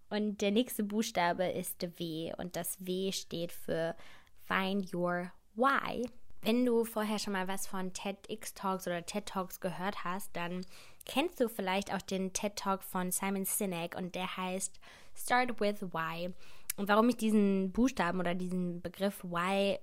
Und 0.10 0.42
der 0.42 0.52
nächste 0.52 0.84
Buchstabe 0.84 1.46
ist 1.46 1.82
W 2.00 2.34
und 2.38 2.56
das 2.56 2.86
W 2.86 3.12
steht 3.12 3.52
für 3.52 3.96
Find 4.44 4.94
Your 4.94 5.32
Why. 5.56 6.10
Wenn 6.42 6.66
du 6.66 6.86
vorher 6.86 7.20
schon 7.20 7.34
mal 7.34 7.48
was 7.48 7.68
von 7.68 7.94
TEDx 7.94 8.54
Talks 8.54 8.88
oder 8.88 9.06
TED 9.06 9.26
Talks 9.26 9.60
gehört 9.60 10.04
hast, 10.04 10.36
dann 10.36 10.66
kennst 11.12 11.41
du 11.41 11.50
vielleicht 11.50 11.94
auch 11.94 12.01
den 12.01 12.32
TED 12.32 12.56
Talk 12.56 12.84
von 12.84 13.12
Simon 13.12 13.44
Sinek 13.44 13.98
und 13.98 14.15
der 14.15 14.38
heißt 14.38 14.80
Start 15.13 15.60
with 15.60 15.82
Why. 15.91 16.34
Und 16.77 16.88
warum 16.88 17.10
ich 17.10 17.18
diesen 17.18 17.74
Buchstaben 17.74 18.22
oder 18.22 18.34
diesen 18.34 18.82
Begriff 18.82 19.22
Why 19.22 19.77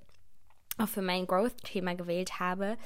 auch 0.78 0.88
für 0.88 1.02
mein 1.02 1.26
Growth-Thema 1.26 1.97
gewählt 1.97 2.40
habe, 2.40 2.78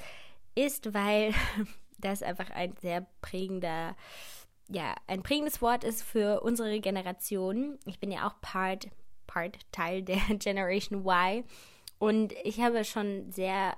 ist, 0.57 0.93
weil 0.93 1.33
das 1.99 2.25
einfach 2.25 2.51
ein 2.51 2.75
sehr 2.81 3.07
prägender, 3.21 3.95
ja, 4.69 4.97
ein 5.07 5.23
prägendes 5.23 5.63
Wort 5.63 5.85
ist 5.85 6.03
für 6.03 6.41
unsere 6.41 6.81
Generation. 6.81 7.79
Ich 7.85 8.01
bin 8.01 8.11
ja 8.11 8.27
auch 8.27 8.41
Part, 8.41 8.89
Part, 9.29 9.59
Teil 9.71 10.03
der 10.03 10.17
Generation 10.41 11.07
Y. 11.07 11.45
Und 12.01 12.33
ich 12.43 12.61
habe 12.61 12.85
schon 12.85 13.31
sehr 13.31 13.77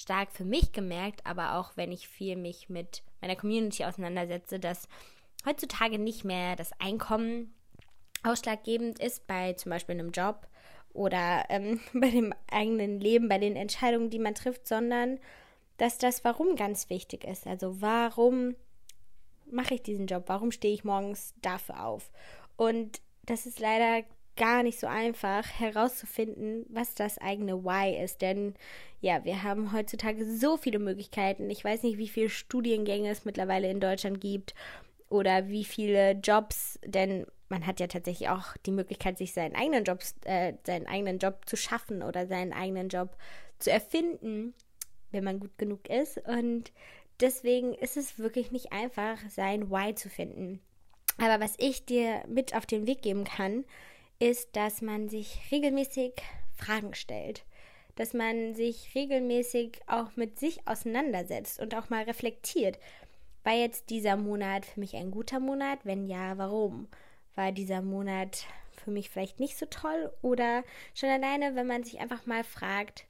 stark 0.00 0.32
für 0.32 0.44
mich 0.44 0.72
gemerkt, 0.72 1.20
aber 1.26 1.56
auch 1.56 1.72
wenn 1.76 1.92
ich 1.92 2.08
viel 2.08 2.36
mich 2.36 2.68
mit 2.68 3.02
meiner 3.20 3.36
Community 3.36 3.84
auseinandersetze, 3.84 4.58
dass 4.58 4.88
heutzutage 5.44 5.98
nicht 5.98 6.24
mehr 6.24 6.56
das 6.56 6.72
Einkommen 6.80 7.54
ausschlaggebend 8.22 8.98
ist 8.98 9.26
bei 9.26 9.52
zum 9.54 9.70
Beispiel 9.70 9.94
einem 9.94 10.10
Job 10.10 10.46
oder 10.92 11.44
ähm, 11.50 11.80
bei 11.92 12.10
dem 12.10 12.34
eigenen 12.50 12.98
Leben, 12.98 13.28
bei 13.28 13.38
den 13.38 13.56
Entscheidungen, 13.56 14.10
die 14.10 14.18
man 14.18 14.34
trifft, 14.34 14.66
sondern 14.66 15.18
dass 15.76 15.98
das 15.98 16.24
Warum 16.24 16.56
ganz 16.56 16.90
wichtig 16.90 17.24
ist. 17.24 17.46
Also 17.46 17.80
warum 17.80 18.54
mache 19.50 19.74
ich 19.74 19.82
diesen 19.82 20.06
Job? 20.06 20.24
Warum 20.26 20.50
stehe 20.52 20.74
ich 20.74 20.84
morgens 20.84 21.34
dafür 21.42 21.84
auf? 21.84 22.10
Und 22.56 23.00
das 23.24 23.46
ist 23.46 23.60
leider 23.60 24.04
gar 24.40 24.62
nicht 24.62 24.80
so 24.80 24.86
einfach 24.86 25.46
herauszufinden, 25.60 26.64
was 26.70 26.94
das 26.94 27.18
eigene 27.18 27.62
Why 27.62 28.02
ist. 28.02 28.22
Denn 28.22 28.54
ja, 29.02 29.22
wir 29.24 29.42
haben 29.42 29.74
heutzutage 29.74 30.24
so 30.24 30.56
viele 30.56 30.78
Möglichkeiten. 30.78 31.50
Ich 31.50 31.62
weiß 31.62 31.82
nicht, 31.82 31.98
wie 31.98 32.08
viele 32.08 32.30
Studiengänge 32.30 33.10
es 33.10 33.26
mittlerweile 33.26 33.70
in 33.70 33.80
Deutschland 33.80 34.18
gibt 34.18 34.54
oder 35.10 35.48
wie 35.48 35.64
viele 35.64 36.12
Jobs, 36.12 36.78
denn 36.82 37.26
man 37.50 37.66
hat 37.66 37.80
ja 37.80 37.86
tatsächlich 37.86 38.30
auch 38.30 38.56
die 38.64 38.70
Möglichkeit, 38.70 39.18
sich 39.18 39.34
seinen 39.34 39.54
eigenen 39.54 39.84
Job, 39.84 40.00
äh, 40.24 40.54
seinen 40.64 40.86
eigenen 40.86 41.18
Job 41.18 41.42
zu 41.44 41.56
schaffen 41.56 42.02
oder 42.02 42.26
seinen 42.26 42.54
eigenen 42.54 42.88
Job 42.88 43.18
zu 43.58 43.70
erfinden, 43.70 44.54
wenn 45.10 45.24
man 45.24 45.40
gut 45.40 45.58
genug 45.58 45.86
ist. 45.90 46.16
Und 46.26 46.72
deswegen 47.20 47.74
ist 47.74 47.98
es 47.98 48.18
wirklich 48.18 48.52
nicht 48.52 48.72
einfach, 48.72 49.18
sein 49.28 49.70
Why 49.70 49.94
zu 49.94 50.08
finden. 50.08 50.60
Aber 51.18 51.44
was 51.44 51.56
ich 51.58 51.84
dir 51.84 52.22
mit 52.26 52.54
auf 52.54 52.64
den 52.64 52.86
Weg 52.86 53.02
geben 53.02 53.24
kann, 53.24 53.66
ist, 54.20 54.54
dass 54.54 54.82
man 54.82 55.08
sich 55.08 55.40
regelmäßig 55.50 56.12
Fragen 56.54 56.94
stellt. 56.94 57.44
Dass 57.96 58.14
man 58.14 58.54
sich 58.54 58.94
regelmäßig 58.94 59.80
auch 59.88 60.14
mit 60.14 60.38
sich 60.38 60.66
auseinandersetzt 60.68 61.60
und 61.60 61.74
auch 61.74 61.90
mal 61.90 62.04
reflektiert. 62.04 62.78
War 63.42 63.54
jetzt 63.54 63.90
dieser 63.90 64.16
Monat 64.16 64.64
für 64.66 64.78
mich 64.78 64.94
ein 64.94 65.10
guter 65.10 65.40
Monat? 65.40 65.80
Wenn 65.84 66.06
ja, 66.06 66.38
warum? 66.38 66.86
war 67.34 67.52
dieser 67.52 67.82
Monat 67.82 68.44
für 68.84 68.90
mich 68.90 69.10
vielleicht 69.10 69.40
nicht 69.40 69.56
so 69.56 69.66
toll 69.66 70.12
oder 70.22 70.64
schon 70.94 71.08
alleine, 71.08 71.54
wenn 71.54 71.66
man 71.66 71.84
sich 71.84 72.00
einfach 72.00 72.26
mal 72.26 72.44
fragt, 72.44 73.04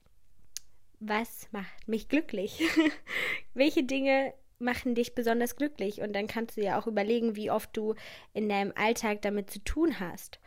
was 0.98 1.48
macht 1.52 1.88
mich 1.88 2.08
glücklich? 2.08 2.62
Welche 3.54 3.84
Dinge 3.84 4.34
machen 4.58 4.94
dich 4.94 5.14
besonders 5.14 5.56
glücklich? 5.56 6.00
Und 6.00 6.12
dann 6.12 6.26
kannst 6.26 6.56
du 6.56 6.62
ja 6.62 6.78
auch 6.78 6.86
überlegen, 6.86 7.36
wie 7.36 7.50
oft 7.50 7.74
du 7.76 7.94
in 8.34 8.48
deinem 8.48 8.72
Alltag 8.76 9.22
damit 9.22 9.50
zu 9.50 9.60
tun 9.64 9.98
hast. 9.98 10.38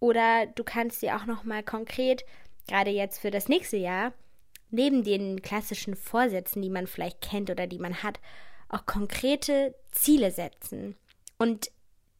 Oder 0.00 0.46
du 0.46 0.64
kannst 0.64 1.02
dir 1.02 1.16
auch 1.16 1.26
noch 1.26 1.44
mal 1.44 1.62
konkret, 1.62 2.24
gerade 2.68 2.90
jetzt 2.90 3.18
für 3.18 3.30
das 3.30 3.48
nächste 3.48 3.76
Jahr, 3.76 4.12
neben 4.70 5.02
den 5.02 5.42
klassischen 5.42 5.96
Vorsätzen, 5.96 6.62
die 6.62 6.70
man 6.70 6.86
vielleicht 6.86 7.20
kennt 7.20 7.50
oder 7.50 7.66
die 7.66 7.78
man 7.78 8.02
hat, 8.02 8.20
auch 8.68 8.86
konkrete 8.86 9.74
Ziele 9.92 10.30
setzen. 10.30 10.96
Und 11.38 11.70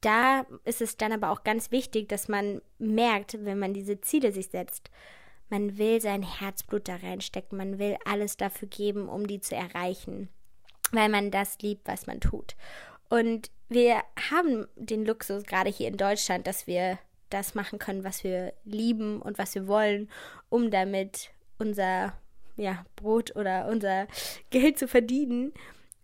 da 0.00 0.46
ist 0.64 0.80
es 0.80 0.96
dann 0.96 1.12
aber 1.12 1.30
auch 1.30 1.44
ganz 1.44 1.70
wichtig, 1.70 2.08
dass 2.08 2.28
man 2.28 2.62
merkt, 2.78 3.44
wenn 3.44 3.58
man 3.58 3.74
diese 3.74 4.00
Ziele 4.00 4.32
sich 4.32 4.48
setzt, 4.48 4.90
man 5.50 5.78
will 5.78 6.00
sein 6.00 6.22
Herzblut 6.22 6.88
da 6.88 6.96
reinstecken, 6.96 7.58
man 7.58 7.78
will 7.78 7.96
alles 8.04 8.36
dafür 8.36 8.68
geben, 8.68 9.08
um 9.08 9.26
die 9.26 9.40
zu 9.40 9.54
erreichen, 9.54 10.28
weil 10.92 11.08
man 11.08 11.30
das 11.30 11.58
liebt, 11.60 11.86
was 11.88 12.06
man 12.06 12.20
tut. 12.20 12.54
Und 13.08 13.50
wir 13.68 14.02
haben 14.30 14.66
den 14.76 15.04
Luxus, 15.04 15.44
gerade 15.44 15.70
hier 15.70 15.88
in 15.88 15.96
Deutschland, 15.96 16.46
dass 16.46 16.66
wir 16.66 16.98
das 17.30 17.54
machen 17.54 17.78
können, 17.78 18.04
was 18.04 18.24
wir 18.24 18.52
lieben 18.64 19.20
und 19.22 19.38
was 19.38 19.54
wir 19.54 19.66
wollen, 19.66 20.08
um 20.48 20.70
damit 20.70 21.30
unser 21.58 22.14
ja, 22.56 22.84
Brot 22.96 23.36
oder 23.36 23.68
unser 23.68 24.06
Geld 24.50 24.78
zu 24.78 24.88
verdienen. 24.88 25.52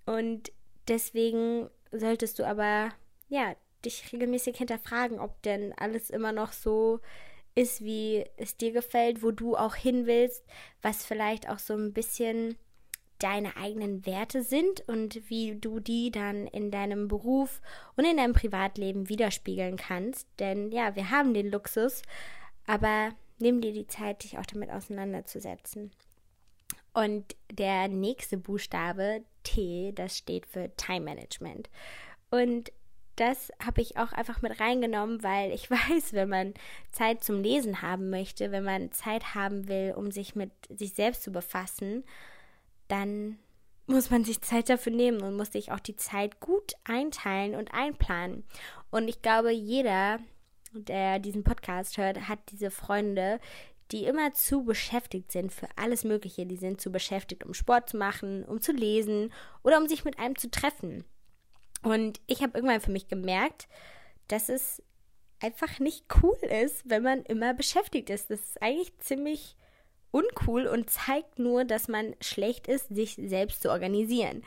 Und 0.06 0.52
deswegen 0.88 1.68
solltest 1.92 2.38
du 2.38 2.44
aber 2.46 2.90
ja 3.28 3.54
dich 3.84 4.12
regelmäßig 4.12 4.56
hinterfragen, 4.56 5.20
ob 5.20 5.42
denn 5.42 5.72
alles 5.76 6.10
immer 6.10 6.32
noch 6.32 6.52
so 6.52 7.00
ist, 7.54 7.84
wie 7.84 8.24
es 8.36 8.56
dir 8.56 8.72
gefällt, 8.72 9.22
wo 9.22 9.30
du 9.30 9.56
auch 9.56 9.74
hin 9.74 10.06
willst, 10.06 10.44
was 10.82 11.04
vielleicht 11.04 11.48
auch 11.48 11.58
so 11.58 11.74
ein 11.74 11.92
bisschen 11.92 12.56
deine 13.24 13.56
eigenen 13.56 14.04
Werte 14.04 14.42
sind 14.42 14.86
und 14.86 15.30
wie 15.30 15.56
du 15.56 15.80
die 15.80 16.10
dann 16.10 16.46
in 16.46 16.70
deinem 16.70 17.08
Beruf 17.08 17.62
und 17.96 18.04
in 18.04 18.18
deinem 18.18 18.34
Privatleben 18.34 19.08
widerspiegeln 19.08 19.78
kannst. 19.78 20.28
Denn 20.38 20.70
ja, 20.70 20.94
wir 20.94 21.10
haben 21.10 21.32
den 21.32 21.50
Luxus, 21.50 22.02
aber 22.66 23.12
nimm 23.38 23.62
dir 23.62 23.72
die 23.72 23.86
Zeit, 23.86 24.24
dich 24.24 24.36
auch 24.36 24.44
damit 24.44 24.70
auseinanderzusetzen. 24.70 25.90
Und 26.92 27.34
der 27.50 27.88
nächste 27.88 28.36
Buchstabe 28.36 29.24
T, 29.42 29.92
das 29.94 30.18
steht 30.18 30.44
für 30.44 30.70
Time 30.76 31.06
Management. 31.06 31.70
Und 32.30 32.72
das 33.16 33.50
habe 33.64 33.80
ich 33.80 33.96
auch 33.96 34.12
einfach 34.12 34.42
mit 34.42 34.60
reingenommen, 34.60 35.22
weil 35.22 35.50
ich 35.52 35.70
weiß, 35.70 36.12
wenn 36.12 36.28
man 36.28 36.52
Zeit 36.92 37.24
zum 37.24 37.42
Lesen 37.42 37.80
haben 37.80 38.10
möchte, 38.10 38.52
wenn 38.52 38.64
man 38.64 38.92
Zeit 38.92 39.34
haben 39.34 39.66
will, 39.66 39.94
um 39.96 40.10
sich 40.10 40.34
mit 40.34 40.50
sich 40.68 40.92
selbst 40.92 41.22
zu 41.22 41.32
befassen, 41.32 42.04
dann 42.94 43.38
muss 43.86 44.10
man 44.10 44.24
sich 44.24 44.40
Zeit 44.40 44.68
dafür 44.70 44.92
nehmen 44.92 45.20
und 45.22 45.36
muss 45.36 45.52
sich 45.52 45.72
auch 45.72 45.80
die 45.80 45.96
Zeit 45.96 46.40
gut 46.40 46.74
einteilen 46.84 47.56
und 47.56 47.74
einplanen. 47.74 48.44
Und 48.90 49.08
ich 49.08 49.20
glaube, 49.20 49.50
jeder, 49.50 50.20
der 50.72 51.18
diesen 51.18 51.42
Podcast 51.42 51.98
hört, 51.98 52.28
hat 52.28 52.38
diese 52.50 52.70
Freunde, 52.70 53.40
die 53.90 54.04
immer 54.04 54.32
zu 54.32 54.64
beschäftigt 54.64 55.32
sind 55.32 55.52
für 55.52 55.68
alles 55.76 56.04
Mögliche. 56.04 56.46
Die 56.46 56.56
sind 56.56 56.80
zu 56.80 56.90
beschäftigt, 56.90 57.44
um 57.44 57.52
Sport 57.52 57.90
zu 57.90 57.96
machen, 57.96 58.44
um 58.44 58.60
zu 58.60 58.72
lesen 58.72 59.32
oder 59.62 59.78
um 59.78 59.88
sich 59.88 60.04
mit 60.04 60.18
einem 60.18 60.36
zu 60.36 60.50
treffen. 60.50 61.04
Und 61.82 62.20
ich 62.26 62.42
habe 62.42 62.56
irgendwann 62.56 62.80
für 62.80 62.92
mich 62.92 63.08
gemerkt, 63.08 63.68
dass 64.28 64.48
es 64.48 64.82
einfach 65.40 65.80
nicht 65.80 66.06
cool 66.22 66.38
ist, 66.64 66.88
wenn 66.88 67.02
man 67.02 67.24
immer 67.24 67.52
beschäftigt 67.52 68.08
ist. 68.08 68.30
Das 68.30 68.40
ist 68.40 68.62
eigentlich 68.62 68.96
ziemlich 68.98 69.56
uncool 70.14 70.66
und 70.66 70.88
zeigt 70.88 71.38
nur, 71.40 71.64
dass 71.64 71.88
man 71.88 72.14
schlecht 72.20 72.68
ist, 72.68 72.88
sich 72.88 73.16
selbst 73.16 73.62
zu 73.62 73.70
organisieren. 73.70 74.42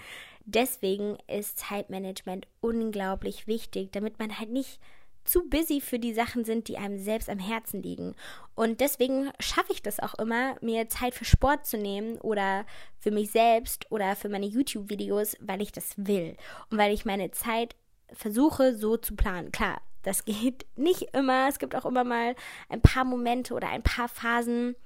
Deswegen 0.45 1.17
ist 1.27 1.59
Zeitmanagement 1.59 2.47
unglaublich 2.61 3.47
wichtig, 3.47 3.91
damit 3.91 4.17
man 4.17 4.39
halt 4.39 4.49
nicht 4.49 4.79
zu 5.25 5.49
busy 5.49 5.81
für 5.81 5.99
die 5.99 6.13
Sachen 6.13 6.45
sind, 6.45 6.69
die 6.69 6.77
einem 6.77 6.97
selbst 6.97 7.29
am 7.29 7.37
Herzen 7.37 7.83
liegen. 7.83 8.15
Und 8.55 8.79
deswegen 8.79 9.29
schaffe 9.39 9.73
ich 9.73 9.81
das 9.81 9.99
auch 9.99 10.13
immer, 10.15 10.55
mir 10.61 10.87
Zeit 10.87 11.13
für 11.13 11.25
Sport 11.25 11.65
zu 11.65 11.77
nehmen 11.77 12.17
oder 12.19 12.65
für 12.97 13.11
mich 13.11 13.31
selbst 13.31 13.91
oder 13.91 14.15
für 14.15 14.29
meine 14.29 14.45
YouTube-Videos, 14.45 15.35
weil 15.41 15.61
ich 15.61 15.73
das 15.73 15.95
will 15.97 16.37
und 16.71 16.77
weil 16.77 16.93
ich 16.93 17.03
meine 17.03 17.31
Zeit 17.31 17.75
versuche 18.13 18.73
so 18.73 18.95
zu 18.95 19.17
planen. 19.17 19.51
Klar, 19.51 19.81
das 20.03 20.23
geht 20.25 20.65
nicht 20.77 21.13
immer. 21.13 21.49
Es 21.49 21.59
gibt 21.59 21.75
auch 21.75 21.85
immer 21.85 22.05
mal 22.05 22.35
ein 22.69 22.81
paar 22.81 23.03
Momente 23.03 23.53
oder 23.53 23.67
ein 23.67 23.83
paar 23.83 24.07
Phasen, 24.07 24.77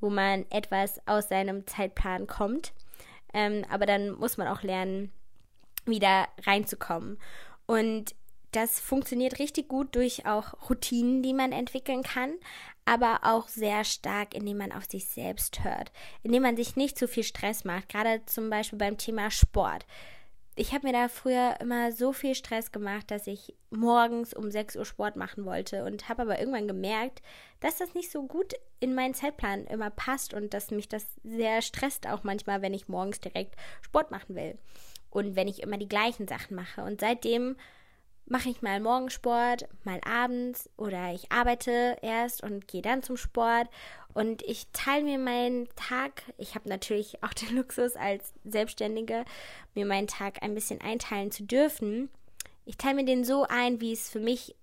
wo 0.00 0.10
man 0.10 0.46
etwas 0.50 1.00
aus 1.06 1.28
seinem 1.28 1.66
Zeitplan 1.66 2.26
kommt. 2.26 2.72
Ähm, 3.32 3.64
aber 3.70 3.86
dann 3.86 4.10
muss 4.12 4.36
man 4.36 4.48
auch 4.48 4.62
lernen, 4.62 5.12
wieder 5.86 6.28
reinzukommen. 6.44 7.18
Und 7.66 8.14
das 8.52 8.80
funktioniert 8.80 9.38
richtig 9.38 9.68
gut 9.68 9.94
durch 9.94 10.26
auch 10.26 10.68
Routinen, 10.68 11.22
die 11.22 11.34
man 11.34 11.52
entwickeln 11.52 12.02
kann, 12.02 12.34
aber 12.84 13.20
auch 13.22 13.46
sehr 13.46 13.84
stark, 13.84 14.34
indem 14.34 14.58
man 14.58 14.72
auf 14.72 14.86
sich 14.86 15.06
selbst 15.06 15.62
hört, 15.62 15.92
indem 16.22 16.42
man 16.42 16.56
sich 16.56 16.74
nicht 16.74 16.98
zu 16.98 17.06
viel 17.06 17.22
Stress 17.22 17.64
macht, 17.64 17.88
gerade 17.88 18.24
zum 18.26 18.50
Beispiel 18.50 18.78
beim 18.78 18.98
Thema 18.98 19.30
Sport. 19.30 19.86
Ich 20.60 20.74
habe 20.74 20.86
mir 20.86 20.92
da 20.92 21.08
früher 21.08 21.56
immer 21.58 21.90
so 21.90 22.12
viel 22.12 22.34
Stress 22.34 22.70
gemacht, 22.70 23.10
dass 23.10 23.26
ich 23.26 23.54
morgens 23.70 24.34
um 24.34 24.50
6 24.50 24.76
Uhr 24.76 24.84
Sport 24.84 25.16
machen 25.16 25.46
wollte 25.46 25.84
und 25.84 26.10
habe 26.10 26.20
aber 26.20 26.38
irgendwann 26.38 26.68
gemerkt, 26.68 27.22
dass 27.60 27.78
das 27.78 27.94
nicht 27.94 28.10
so 28.10 28.24
gut 28.26 28.52
in 28.78 28.94
meinen 28.94 29.14
Zeitplan 29.14 29.64
immer 29.64 29.88
passt 29.88 30.34
und 30.34 30.52
dass 30.52 30.70
mich 30.70 30.86
das 30.86 31.06
sehr 31.24 31.62
stresst 31.62 32.06
auch 32.06 32.24
manchmal, 32.24 32.60
wenn 32.60 32.74
ich 32.74 32.88
morgens 32.88 33.20
direkt 33.20 33.56
Sport 33.80 34.10
machen 34.10 34.34
will 34.34 34.58
und 35.08 35.34
wenn 35.34 35.48
ich 35.48 35.62
immer 35.62 35.78
die 35.78 35.88
gleichen 35.88 36.28
Sachen 36.28 36.56
mache. 36.56 36.82
Und 36.82 37.00
seitdem 37.00 37.56
mache 38.30 38.48
ich 38.48 38.62
mal 38.62 38.80
Morgensport, 38.80 39.68
mal 39.82 40.00
abends 40.04 40.70
oder 40.76 41.12
ich 41.12 41.32
arbeite 41.32 41.98
erst 42.00 42.42
und 42.42 42.68
gehe 42.68 42.80
dann 42.80 43.02
zum 43.02 43.16
Sport 43.16 43.68
und 44.14 44.42
ich 44.42 44.68
teile 44.72 45.04
mir 45.04 45.18
meinen 45.18 45.68
Tag, 45.74 46.22
ich 46.38 46.54
habe 46.54 46.68
natürlich 46.68 47.22
auch 47.22 47.34
den 47.34 47.56
Luxus 47.56 47.96
als 47.96 48.32
Selbstständige, 48.44 49.24
mir 49.74 49.84
meinen 49.84 50.06
Tag 50.06 50.42
ein 50.42 50.54
bisschen 50.54 50.80
einteilen 50.80 51.32
zu 51.32 51.42
dürfen. 51.42 52.08
Ich 52.64 52.76
teile 52.76 52.94
mir 52.94 53.04
den 53.04 53.24
so 53.24 53.46
ein, 53.48 53.80
wie 53.80 53.92
es 53.92 54.08
für 54.08 54.20
mich 54.20 54.54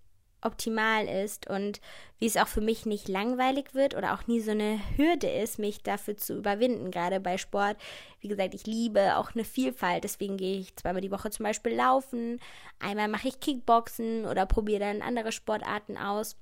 optimal 0.48 1.06
ist 1.08 1.48
und 1.48 1.80
wie 2.20 2.26
es 2.26 2.38
auch 2.38 2.48
für 2.48 2.62
mich 2.62 2.86
nicht 2.86 3.08
langweilig 3.08 3.76
wird 3.76 3.96
oder 3.96 4.14
auch 4.14 4.26
nie 4.26 4.40
so 4.40 4.52
eine 4.52 4.80
Hürde 4.96 5.30
ist, 5.30 5.60
mich 5.60 5.84
dafür 5.84 6.18
zu 6.18 6.38
überwinden, 6.38 6.90
gerade 6.90 7.20
bei 7.20 7.38
Sport. 7.38 7.78
Wie 8.22 8.28
gesagt, 8.28 8.56
ich 8.56 8.66
liebe 8.66 9.18
auch 9.18 9.36
eine 9.36 9.44
Vielfalt, 9.44 10.04
deswegen 10.04 10.38
gehe 10.38 10.60
ich 10.60 10.76
zweimal 10.76 11.02
die 11.02 11.12
Woche 11.12 11.30
zum 11.30 11.44
Beispiel 11.44 11.76
laufen, 11.76 12.40
einmal 12.80 13.08
mache 13.08 13.28
ich 13.28 13.40
Kickboxen 13.40 14.26
oder 14.26 14.46
probiere 14.46 14.80
dann 14.80 15.02
andere 15.02 15.32
Sportarten 15.32 15.98
aus. 15.98 16.36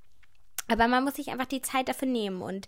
Aber 0.67 0.87
man 0.87 1.03
muss 1.03 1.15
sich 1.15 1.29
einfach 1.29 1.45
die 1.45 1.61
Zeit 1.61 1.89
dafür 1.89 2.07
nehmen 2.07 2.41
und 2.41 2.67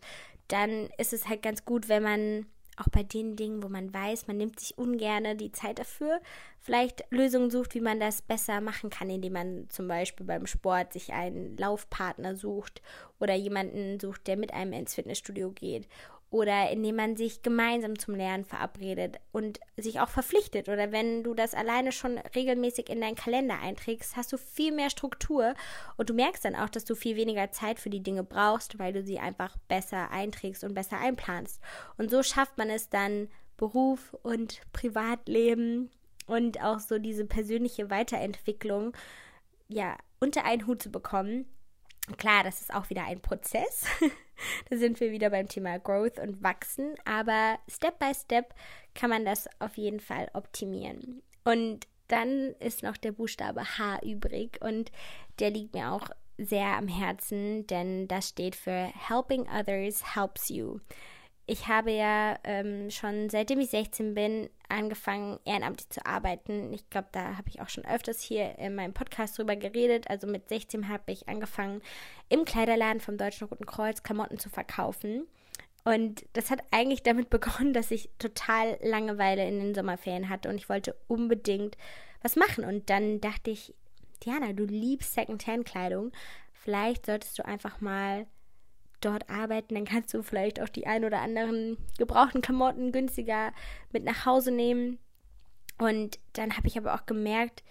dann 0.50 0.90
ist 0.98 1.14
es 1.14 1.28
halt 1.28 1.42
ganz 1.42 1.66
gut, 1.66 1.90
wenn 1.90 2.04
man 2.04 2.46
auch 2.78 2.90
bei 2.90 3.04
den 3.04 3.36
Dingen, 3.36 3.64
wo 3.64 3.70
man 3.70 3.94
weiß, 3.94 4.28
man 4.28 4.38
nimmt 4.38 4.60
sich 4.60 4.78
ungerne 4.78 5.36
die 5.36 5.52
Zeit 5.52 5.80
dafür, 5.80 6.22
vielleicht 6.60 7.04
Lösungen 7.10 7.50
sucht, 7.50 7.74
wie 7.76 7.82
man 7.82 8.00
das 8.00 8.22
besser 8.22 8.62
machen 8.62 8.90
kann, 8.90 9.10
indem 9.10 9.34
man 9.34 9.70
zum 9.70 9.88
Beispiel 9.88 10.26
beim 10.26 10.46
Sport 10.46 10.94
sich 10.94 11.14
einen 11.14 11.58
Laufpartner 11.58 12.36
sucht 12.36 12.82
oder 13.20 13.34
jemanden 13.34 14.00
sucht, 14.00 14.28
der 14.28 14.38
mit 14.38 14.54
einem 14.54 14.74
ins 14.74 14.96
Fitnessstudio 14.96 15.52
geht 15.52 15.88
oder 16.30 16.70
indem 16.70 16.98
man 16.98 17.16
sich 17.16 17.42
gemeinsam 17.42 17.98
zum 17.98 18.16
Lernen 18.16 18.44
verabredet 18.44 19.18
und 19.32 19.60
sich 19.78 20.02
auch 20.02 20.10
verpflichtet. 20.10 20.68
Oder 20.68 20.92
wenn 20.92 21.24
du 21.24 21.34
das 21.34 21.54
alleine 21.54 21.92
schon 21.94 22.18
regelmäßig 22.36 22.90
in 22.90 23.00
deinen 23.00 23.16
Kalender 23.16 23.60
einträgst, 23.60 24.18
hast 24.18 24.34
du 24.34 24.38
viel 24.38 24.74
mehr 24.74 24.90
Struktur 24.90 25.54
und 25.96 26.10
du 26.10 26.14
merkst 26.14 26.44
dann 26.44 26.56
auch, 26.56 26.70
dass 26.70 26.84
du 26.84 26.96
viel 26.96 27.16
weniger 27.16 27.52
Zeit 27.52 27.80
für 27.80 27.90
die 27.90 28.04
Dinge 28.04 28.24
brauchst, 28.24 28.78
weil 28.78 28.92
du 28.92 29.04
sie 29.04 29.20
einfach 29.20 29.56
besser 29.70 30.12
einträgst 30.12 30.66
und 30.66 30.74
besser 30.74 31.00
einplanst. 31.00 31.62
Und 31.98 32.12
so 32.12 32.22
schafft 32.24 32.58
man 32.58 32.70
es 32.70 32.90
dann, 32.90 33.30
Beruf 33.56 34.16
und 34.22 34.62
Privatleben 34.72 35.90
und 36.28 36.62
auch 36.62 36.80
so 36.80 37.00
diese 37.00 37.26
persönliche 37.26 37.90
Weiterentwicklung 37.90 38.96
ja 39.68 39.98
unter 40.20 40.46
einen 40.46 40.68
Hut 40.68 40.84
zu 40.84 40.92
bekommen. 40.92 41.46
Klar, 42.18 42.44
das 42.44 42.62
ist 42.62 42.74
auch 42.74 42.90
wieder 42.90 43.06
ein 43.06 43.22
Prozess. 43.22 43.86
da 44.70 44.78
sind 44.78 45.00
wir 45.00 45.12
wieder 45.12 45.30
beim 45.30 45.48
Thema 45.48 45.80
Growth 45.80 46.20
und 46.20 46.44
Wachsen, 46.44 46.96
aber 47.06 47.58
Step 47.70 48.00
by 48.00 48.14
Step 48.14 48.54
kann 48.96 49.10
man 49.10 49.26
das 49.26 49.48
auf 49.60 49.78
jeden 49.78 50.00
Fall 50.00 50.30
optimieren. 50.34 51.22
Und 51.44 51.88
dann 52.08 52.56
ist 52.60 52.84
noch 52.84 52.98
der 52.98 53.12
Buchstabe 53.12 53.78
H 53.78 54.00
übrig 54.04 54.60
und 54.62 54.92
der 55.40 55.52
liegt 55.52 55.74
mir 55.74 55.92
auch 55.92 56.10
sehr 56.38 56.78
am 56.78 56.88
Herzen, 56.88 57.66
denn 57.68 58.08
das 58.08 58.30
steht 58.30 58.56
für 58.56 58.92
Helping 59.08 59.48
Others 59.50 60.16
Helps 60.16 60.50
You 60.50 60.80
ich 61.50 61.70
habe 61.70 61.92
ja 61.92 62.38
ähm, 62.44 62.92
schon 62.92 63.30
seitdem 63.30 63.60
ich 63.60 63.70
16 63.70 64.14
bin 64.14 64.50
angefangen, 64.68 65.40
ehrenamtlich 65.46 65.90
zu 65.90 66.06
arbeiten. 66.06 66.74
Ich 66.74 66.90
glaube, 66.90 67.08
da 67.14 67.38
habe 67.38 67.48
ich 67.48 67.62
auch 67.62 67.70
schon 67.70 67.86
öfters 67.86 68.20
hier 68.22 68.60
in 68.60 68.76
meinem 68.76 68.94
Podcast 68.94 69.38
drüber 69.38 69.56
geredet. 69.56 70.10
Also 70.10 70.28
mit 70.28 70.50
16 70.50 70.90
habe 70.90 71.14
ich 71.14 71.30
angefangen, 71.30 71.82
im 72.28 72.44
Kleiderladen 72.44 73.00
vom 73.00 73.18
Deutschen 73.18 73.48
Roten 73.48 73.66
Kreuz 73.66 74.04
Klamotten 74.04 74.38
zu 74.38 74.50
verkaufen. 74.50 75.26
Und 75.86 76.26
das 76.34 76.52
hat 76.52 76.60
eigentlich 76.72 77.02
damit 77.02 77.30
begonnen, 77.32 77.72
dass 77.72 77.92
ich 77.92 78.10
total 78.20 78.78
Langeweile 78.82 79.48
in 79.48 79.60
den 79.60 79.74
Sommerferien 79.74 80.28
hatte 80.28 80.50
und 80.50 80.56
ich 80.56 80.68
wollte 80.68 80.98
unbedingt 81.08 81.78
was 82.22 82.36
machen. 82.36 82.66
Und 82.66 82.90
dann 82.90 83.22
dachte 83.22 83.52
ich, 83.52 83.74
Diana, 84.26 84.52
du 84.52 84.66
liebst 84.66 85.14
Secondhand-Kleidung. 85.14 86.12
Vielleicht 86.52 87.06
solltest 87.06 87.40
du 87.40 87.46
einfach 87.46 87.80
mal 87.80 88.28
dort 89.02 89.30
arbeiten, 89.30 89.76
dann 89.76 89.86
kannst 89.86 90.14
du 90.14 90.22
vielleicht 90.22 90.62
auch 90.62 90.70
die 90.70 90.88
ein 90.88 91.06
oder 91.06 91.22
anderen 91.22 91.78
gebrauchten 91.98 92.42
Klamotten 92.42 92.92
günstiger 92.92 93.54
mit 93.92 94.04
nach 94.04 94.26
Hause 94.26 94.52
nehmen. 94.52 95.00
Und 95.78 96.20
dann 96.34 96.58
habe 96.58 96.68
ich 96.68 96.78
aber 96.78 96.96
auch 96.96 97.06
gemerkt, 97.06 97.64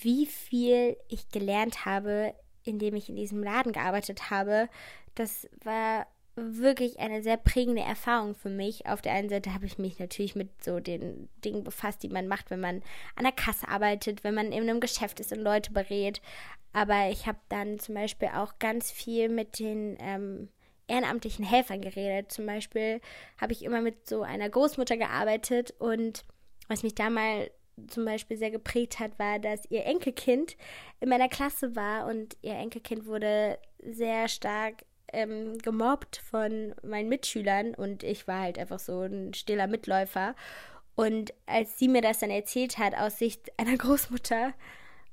wie 0.00 0.26
viel 0.26 0.96
ich 1.08 1.28
gelernt 1.30 1.84
habe, 1.84 2.34
indem 2.64 2.94
ich 2.94 3.08
in 3.08 3.16
diesem 3.16 3.42
Laden 3.42 3.72
gearbeitet 3.72 4.30
habe. 4.30 4.68
Das 5.14 5.48
war 5.64 6.06
wirklich 6.38 6.98
eine 6.98 7.22
sehr 7.22 7.36
prägende 7.36 7.82
Erfahrung 7.82 8.34
für 8.34 8.50
mich. 8.50 8.86
Auf 8.86 9.02
der 9.02 9.12
einen 9.12 9.28
Seite 9.28 9.54
habe 9.54 9.66
ich 9.66 9.78
mich 9.78 9.98
natürlich 9.98 10.34
mit 10.34 10.62
so 10.62 10.80
den 10.80 11.28
Dingen 11.44 11.64
befasst, 11.64 12.02
die 12.02 12.08
man 12.08 12.28
macht, 12.28 12.50
wenn 12.50 12.60
man 12.60 12.82
an 13.16 13.24
der 13.24 13.32
Kasse 13.32 13.68
arbeitet, 13.68 14.24
wenn 14.24 14.34
man 14.34 14.52
in 14.52 14.62
einem 14.62 14.80
Geschäft 14.80 15.20
ist 15.20 15.32
und 15.32 15.40
Leute 15.40 15.72
berät. 15.72 16.20
Aber 16.72 17.10
ich 17.10 17.26
habe 17.26 17.38
dann 17.48 17.78
zum 17.78 17.94
Beispiel 17.94 18.28
auch 18.28 18.58
ganz 18.58 18.90
viel 18.90 19.28
mit 19.28 19.58
den 19.58 19.96
ähm, 20.00 20.48
ehrenamtlichen 20.86 21.44
Helfern 21.44 21.80
geredet. 21.80 22.32
Zum 22.32 22.46
Beispiel 22.46 23.00
habe 23.40 23.52
ich 23.52 23.64
immer 23.64 23.80
mit 23.80 24.08
so 24.08 24.22
einer 24.22 24.48
Großmutter 24.48 24.96
gearbeitet 24.96 25.74
und 25.78 26.24
was 26.68 26.82
mich 26.82 26.94
da 26.94 27.10
mal 27.10 27.50
zum 27.86 28.04
Beispiel 28.04 28.36
sehr 28.36 28.50
geprägt 28.50 28.98
hat, 28.98 29.18
war, 29.18 29.38
dass 29.38 29.70
ihr 29.70 29.84
Enkelkind 29.84 30.56
in 31.00 31.08
meiner 31.08 31.28
Klasse 31.28 31.76
war 31.76 32.06
und 32.08 32.36
ihr 32.42 32.54
Enkelkind 32.54 33.06
wurde 33.06 33.58
sehr 33.82 34.28
stark 34.28 34.84
ähm, 35.12 35.58
gemobbt 35.58 36.22
von 36.30 36.74
meinen 36.82 37.08
Mitschülern 37.08 37.74
und 37.74 38.02
ich 38.02 38.26
war 38.28 38.40
halt 38.40 38.58
einfach 38.58 38.78
so 38.78 39.02
ein 39.02 39.34
stiller 39.34 39.66
Mitläufer. 39.66 40.34
Und 40.94 41.32
als 41.46 41.78
sie 41.78 41.88
mir 41.88 42.02
das 42.02 42.18
dann 42.18 42.30
erzählt 42.30 42.78
hat 42.78 42.94
aus 42.94 43.18
Sicht 43.18 43.52
einer 43.58 43.76
Großmutter, 43.78 44.52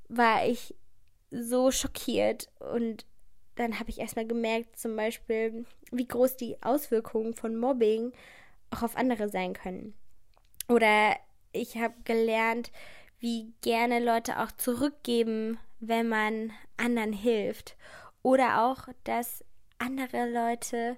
war 0.08 0.46
ich 0.46 0.74
so 1.30 1.70
schockiert 1.70 2.48
und 2.58 3.04
dann 3.56 3.78
habe 3.80 3.90
ich 3.90 3.98
erstmal 3.98 4.26
gemerkt, 4.26 4.78
zum 4.78 4.96
Beispiel, 4.96 5.64
wie 5.90 6.06
groß 6.06 6.36
die 6.36 6.62
Auswirkungen 6.62 7.34
von 7.34 7.56
Mobbing 7.56 8.12
auch 8.70 8.82
auf 8.82 8.96
andere 8.96 9.28
sein 9.28 9.54
können. 9.54 9.94
Oder 10.68 11.16
ich 11.52 11.78
habe 11.78 11.94
gelernt, 12.04 12.70
wie 13.18 13.54
gerne 13.62 14.04
Leute 14.04 14.40
auch 14.40 14.52
zurückgeben, 14.52 15.58
wenn 15.80 16.08
man 16.08 16.52
anderen 16.76 17.12
hilft. 17.12 17.76
Oder 18.22 18.64
auch, 18.66 18.88
dass 19.04 19.44
andere 19.78 20.30
Leute 20.30 20.96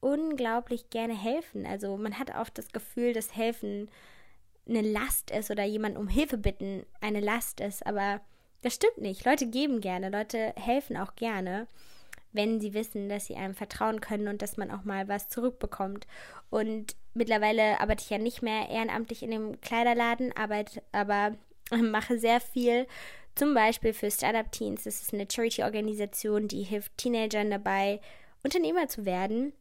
unglaublich 0.00 0.90
gerne 0.90 1.14
helfen. 1.14 1.66
Also 1.66 1.96
man 1.96 2.18
hat 2.18 2.34
oft 2.34 2.56
das 2.58 2.72
Gefühl, 2.72 3.12
dass 3.12 3.36
Helfen 3.36 3.90
eine 4.68 4.82
Last 4.82 5.30
ist 5.30 5.50
oder 5.50 5.64
jemand 5.64 5.96
um 5.96 6.08
Hilfe 6.08 6.38
bitten 6.38 6.84
eine 7.00 7.20
Last 7.20 7.60
ist, 7.60 7.86
aber 7.86 8.20
das 8.62 8.74
stimmt 8.74 8.98
nicht. 8.98 9.24
Leute 9.24 9.46
geben 9.46 9.80
gerne, 9.80 10.10
Leute 10.10 10.52
helfen 10.56 10.96
auch 10.96 11.14
gerne 11.14 11.68
wenn 12.36 12.60
sie 12.60 12.74
wissen, 12.74 13.08
dass 13.08 13.26
sie 13.26 13.34
einem 13.34 13.54
vertrauen 13.54 14.00
können 14.00 14.28
und 14.28 14.42
dass 14.42 14.56
man 14.56 14.70
auch 14.70 14.84
mal 14.84 15.08
was 15.08 15.28
zurückbekommt. 15.28 16.06
Und 16.50 16.94
mittlerweile 17.14 17.80
arbeite 17.80 18.04
ich 18.04 18.10
ja 18.10 18.18
nicht 18.18 18.42
mehr 18.42 18.68
ehrenamtlich 18.68 19.22
in 19.22 19.30
dem 19.32 19.60
Kleiderladen, 19.60 20.36
arbeite, 20.36 20.82
aber 20.92 21.34
mache 21.74 22.18
sehr 22.18 22.40
viel, 22.40 22.86
zum 23.36 23.54
Beispiel 23.54 23.92
für 23.92 24.10
Startup 24.10 24.50
Teens. 24.50 24.84
Das 24.84 25.00
ist 25.00 25.14
eine 25.14 25.28
Charity-Organisation, 25.30 26.48
die 26.48 26.62
hilft 26.62 26.96
Teenagern 26.98 27.50
dabei, 27.50 28.00
Unternehmer 28.42 28.88
zu 28.88 29.04
werden. 29.04 29.52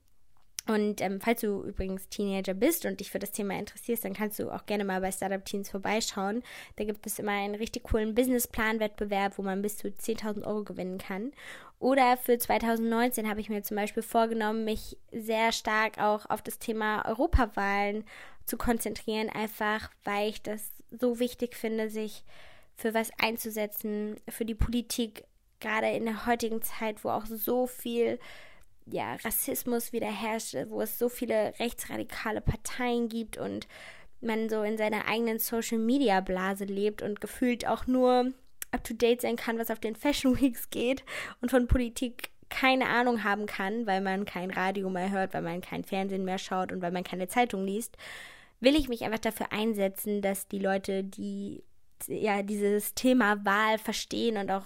Und 0.67 0.99
ähm, 1.01 1.21
falls 1.21 1.41
du 1.41 1.61
übrigens 1.61 2.09
Teenager 2.09 2.55
bist 2.55 2.85
und 2.85 2.99
dich 2.99 3.11
für 3.11 3.19
das 3.19 3.31
Thema 3.31 3.53
interessierst, 3.59 4.03
dann 4.03 4.13
kannst 4.13 4.39
du 4.39 4.49
auch 4.49 4.65
gerne 4.65 4.83
mal 4.83 4.99
bei 4.99 5.11
Startup 5.11 5.43
Teens 5.43 5.69
vorbeischauen. 5.69 6.41
Da 6.77 6.85
gibt 6.85 7.05
es 7.05 7.19
immer 7.19 7.33
einen 7.33 7.53
richtig 7.53 7.83
coolen 7.83 8.15
Businessplan-Wettbewerb, 8.15 9.37
wo 9.37 9.43
man 9.43 9.61
bis 9.61 9.77
zu 9.77 9.89
10.000 9.89 10.43
Euro 10.47 10.63
gewinnen 10.63 10.97
kann. 10.97 11.33
Oder 11.77 12.17
für 12.17 12.39
2019 12.39 13.29
habe 13.29 13.41
ich 13.41 13.49
mir 13.49 13.61
zum 13.61 13.77
Beispiel 13.77 14.01
vorgenommen, 14.01 14.63
mich 14.63 14.97
sehr 15.11 15.51
stark 15.51 15.99
auch 15.99 16.27
auf 16.29 16.41
das 16.41 16.57
Thema 16.57 17.05
Europawahlen 17.05 18.03
zu 18.45 18.57
konzentrieren, 18.57 19.29
einfach 19.29 19.91
weil 20.03 20.29
ich 20.29 20.41
das 20.41 20.71
so 20.89 21.19
wichtig 21.19 21.55
finde, 21.55 21.89
sich 21.91 22.23
für 22.75 22.93
was 22.93 23.09
einzusetzen, 23.17 24.17
für 24.27 24.45
die 24.45 24.55
Politik, 24.55 25.25
gerade 25.59 25.89
in 25.89 26.05
der 26.05 26.25
heutigen 26.25 26.61
Zeit, 26.61 27.03
wo 27.03 27.09
auch 27.09 27.25
so 27.25 27.67
viel 27.67 28.19
ja, 28.85 29.15
Rassismus 29.15 29.93
wieder 29.93 30.11
herrscht, 30.11 30.55
wo 30.69 30.81
es 30.81 30.99
so 30.99 31.09
viele 31.09 31.57
rechtsradikale 31.59 32.41
Parteien 32.41 33.09
gibt 33.09 33.37
und 33.37 33.67
man 34.21 34.49
so 34.49 34.63
in 34.63 34.77
seiner 34.77 35.07
eigenen 35.07 35.39
Social 35.39 35.79
Media 35.79 36.21
Blase 36.21 36.65
lebt 36.65 37.01
und 37.01 37.21
gefühlt 37.21 37.67
auch 37.67 37.87
nur 37.87 38.31
up 38.71 38.83
to 38.83 38.93
date 38.93 39.21
sein 39.21 39.35
kann, 39.37 39.57
was 39.57 39.71
auf 39.71 39.79
den 39.79 39.95
Fashion 39.95 40.39
Weeks 40.39 40.69
geht 40.69 41.03
und 41.41 41.49
von 41.49 41.67
Politik 41.67 42.29
keine 42.49 42.87
Ahnung 42.87 43.23
haben 43.23 43.47
kann, 43.47 43.87
weil 43.87 44.01
man 44.01 44.25
kein 44.25 44.51
Radio 44.51 44.89
mehr 44.89 45.09
hört, 45.11 45.33
weil 45.33 45.41
man 45.41 45.61
kein 45.61 45.83
Fernsehen 45.83 46.25
mehr 46.25 46.37
schaut 46.37 46.71
und 46.71 46.81
weil 46.81 46.91
man 46.91 47.03
keine 47.03 47.27
Zeitung 47.27 47.65
liest, 47.65 47.97
will 48.59 48.75
ich 48.75 48.87
mich 48.87 49.03
einfach 49.03 49.19
dafür 49.19 49.51
einsetzen, 49.51 50.21
dass 50.21 50.47
die 50.47 50.59
Leute, 50.59 51.03
die 51.03 51.63
ja, 52.07 52.43
dieses 52.43 52.93
Thema 52.93 53.43
Wahl 53.45 53.77
verstehen 53.77 54.37
und 54.37 54.51
auch 54.51 54.65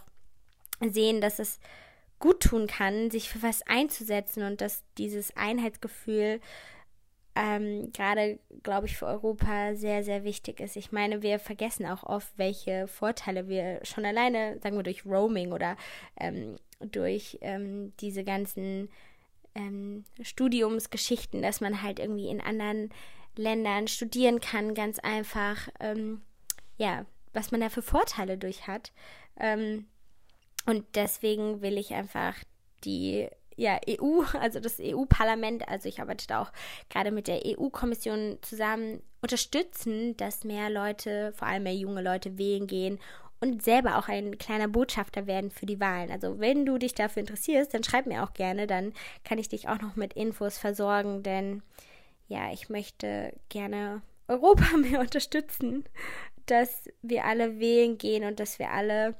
sehen, 0.82 1.22
dass 1.22 1.40
es 1.40 1.60
gut 2.20 2.42
tun 2.42 2.68
kann, 2.68 3.12
sich 3.12 3.30
für 3.30 3.42
was 3.42 3.62
einzusetzen 3.64 4.44
und 4.44 4.62
dass 4.62 4.84
dieses 4.98 5.36
Einheitsgefühl 5.36 6.42
ähm, 7.36 7.92
gerade, 7.94 8.40
glaube 8.64 8.88
ich, 8.88 8.98
für 8.98 9.06
Europa 9.06 9.76
sehr, 9.76 10.04
sehr 10.04 10.24
wichtig 10.24 10.60
ist. 10.60 10.76
Ich 10.76 10.92
meine, 10.92 11.22
wir 11.22 11.40
vergessen 11.40 11.86
auch 11.86 12.04
oft, 12.04 12.28
welche 12.38 12.88
Vorteile 12.88 13.48
wir 13.48 13.80
schon 13.84 14.04
alleine, 14.04 14.60
sagen 14.62 14.76
wir, 14.76 14.84
durch 14.84 15.06
Roaming 15.06 15.54
oder 15.54 15.78
ähm, 16.20 16.58
durch 16.80 17.38
ähm, 17.42 17.94
diese 18.02 18.24
ganzen 18.24 18.90
ähm, 19.56 20.04
Studiumsgeschichten, 20.22 21.42
dass 21.42 21.62
man 21.62 21.82
halt 21.82 22.00
irgendwie 22.00 22.28
in 22.28 22.42
anderen 22.42 22.90
Ländern 23.36 23.88
studieren 23.88 24.42
kann, 24.42 24.74
ganz 24.74 25.00
einfach, 25.00 25.70
ähm, 25.80 26.22
ja, 26.78 27.06
was 27.34 27.52
man 27.52 27.62
da 27.62 27.70
für 27.70 27.82
Vorteile 27.82 28.38
durch 28.38 28.68
hat. 28.68 28.92
Ähm, 29.40 29.88
und 30.66 30.86
deswegen 30.96 31.62
will 31.62 31.78
ich 31.78 31.94
einfach 31.94 32.36
die 32.84 33.28
ja, 33.56 33.80
EU, 33.88 34.24
also 34.40 34.60
das 34.60 34.80
EU-Parlament, 34.80 35.68
also 35.68 35.90
ich 35.90 36.02
arbeite 36.02 36.28
da 36.28 36.42
auch 36.42 36.52
gerade 36.90 37.12
mit 37.12 37.28
der 37.28 37.42
EU-Kommission 37.46 38.40
zusammen, 38.42 39.02
unterstützen, 39.22 40.16
dass 40.16 40.46
mehr 40.46 40.70
Leute, 40.70 41.34
vor 41.36 41.48
allem 41.48 41.64
mehr 41.64 41.76
junge 41.76 42.02
Leute, 42.02 42.38
wählen 42.38 42.68
gehen 42.68 43.00
und 43.42 43.64
selber 43.64 43.98
auch 43.98 44.08
ein 44.08 44.38
kleiner 44.38 44.68
Botschafter 44.68 45.28
werden 45.28 45.52
für 45.52 45.66
die 45.66 45.80
Wahlen. 45.80 46.12
Also 46.12 46.40
wenn 46.40 46.66
du 46.66 46.78
dich 46.78 46.94
dafür 46.94 47.22
interessierst, 47.22 47.74
dann 47.74 47.84
schreib 47.84 48.06
mir 48.06 48.24
auch 48.24 48.34
gerne, 48.34 48.66
dann 48.66 48.94
kann 49.24 49.38
ich 49.38 49.50
dich 49.50 49.68
auch 49.68 49.82
noch 49.82 49.96
mit 49.96 50.14
Infos 50.14 50.58
versorgen, 50.58 51.24
denn 51.24 51.62
ja, 52.28 52.52
ich 52.54 52.70
möchte 52.70 53.34
gerne 53.50 54.02
Europa 54.28 54.78
mehr 54.78 55.00
unterstützen, 55.02 55.84
dass 56.52 56.90
wir 57.02 57.26
alle 57.26 57.60
wählen 57.60 57.98
gehen 57.98 58.24
und 58.24 58.40
dass 58.40 58.60
wir 58.60 58.72
alle 58.72 59.16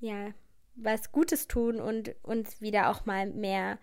ja 0.00 0.32
was 0.74 1.12
Gutes 1.12 1.48
tun 1.48 1.80
und 1.80 2.14
uns 2.22 2.60
wieder 2.60 2.90
auch 2.90 3.06
mal 3.06 3.26
mehr 3.26 3.78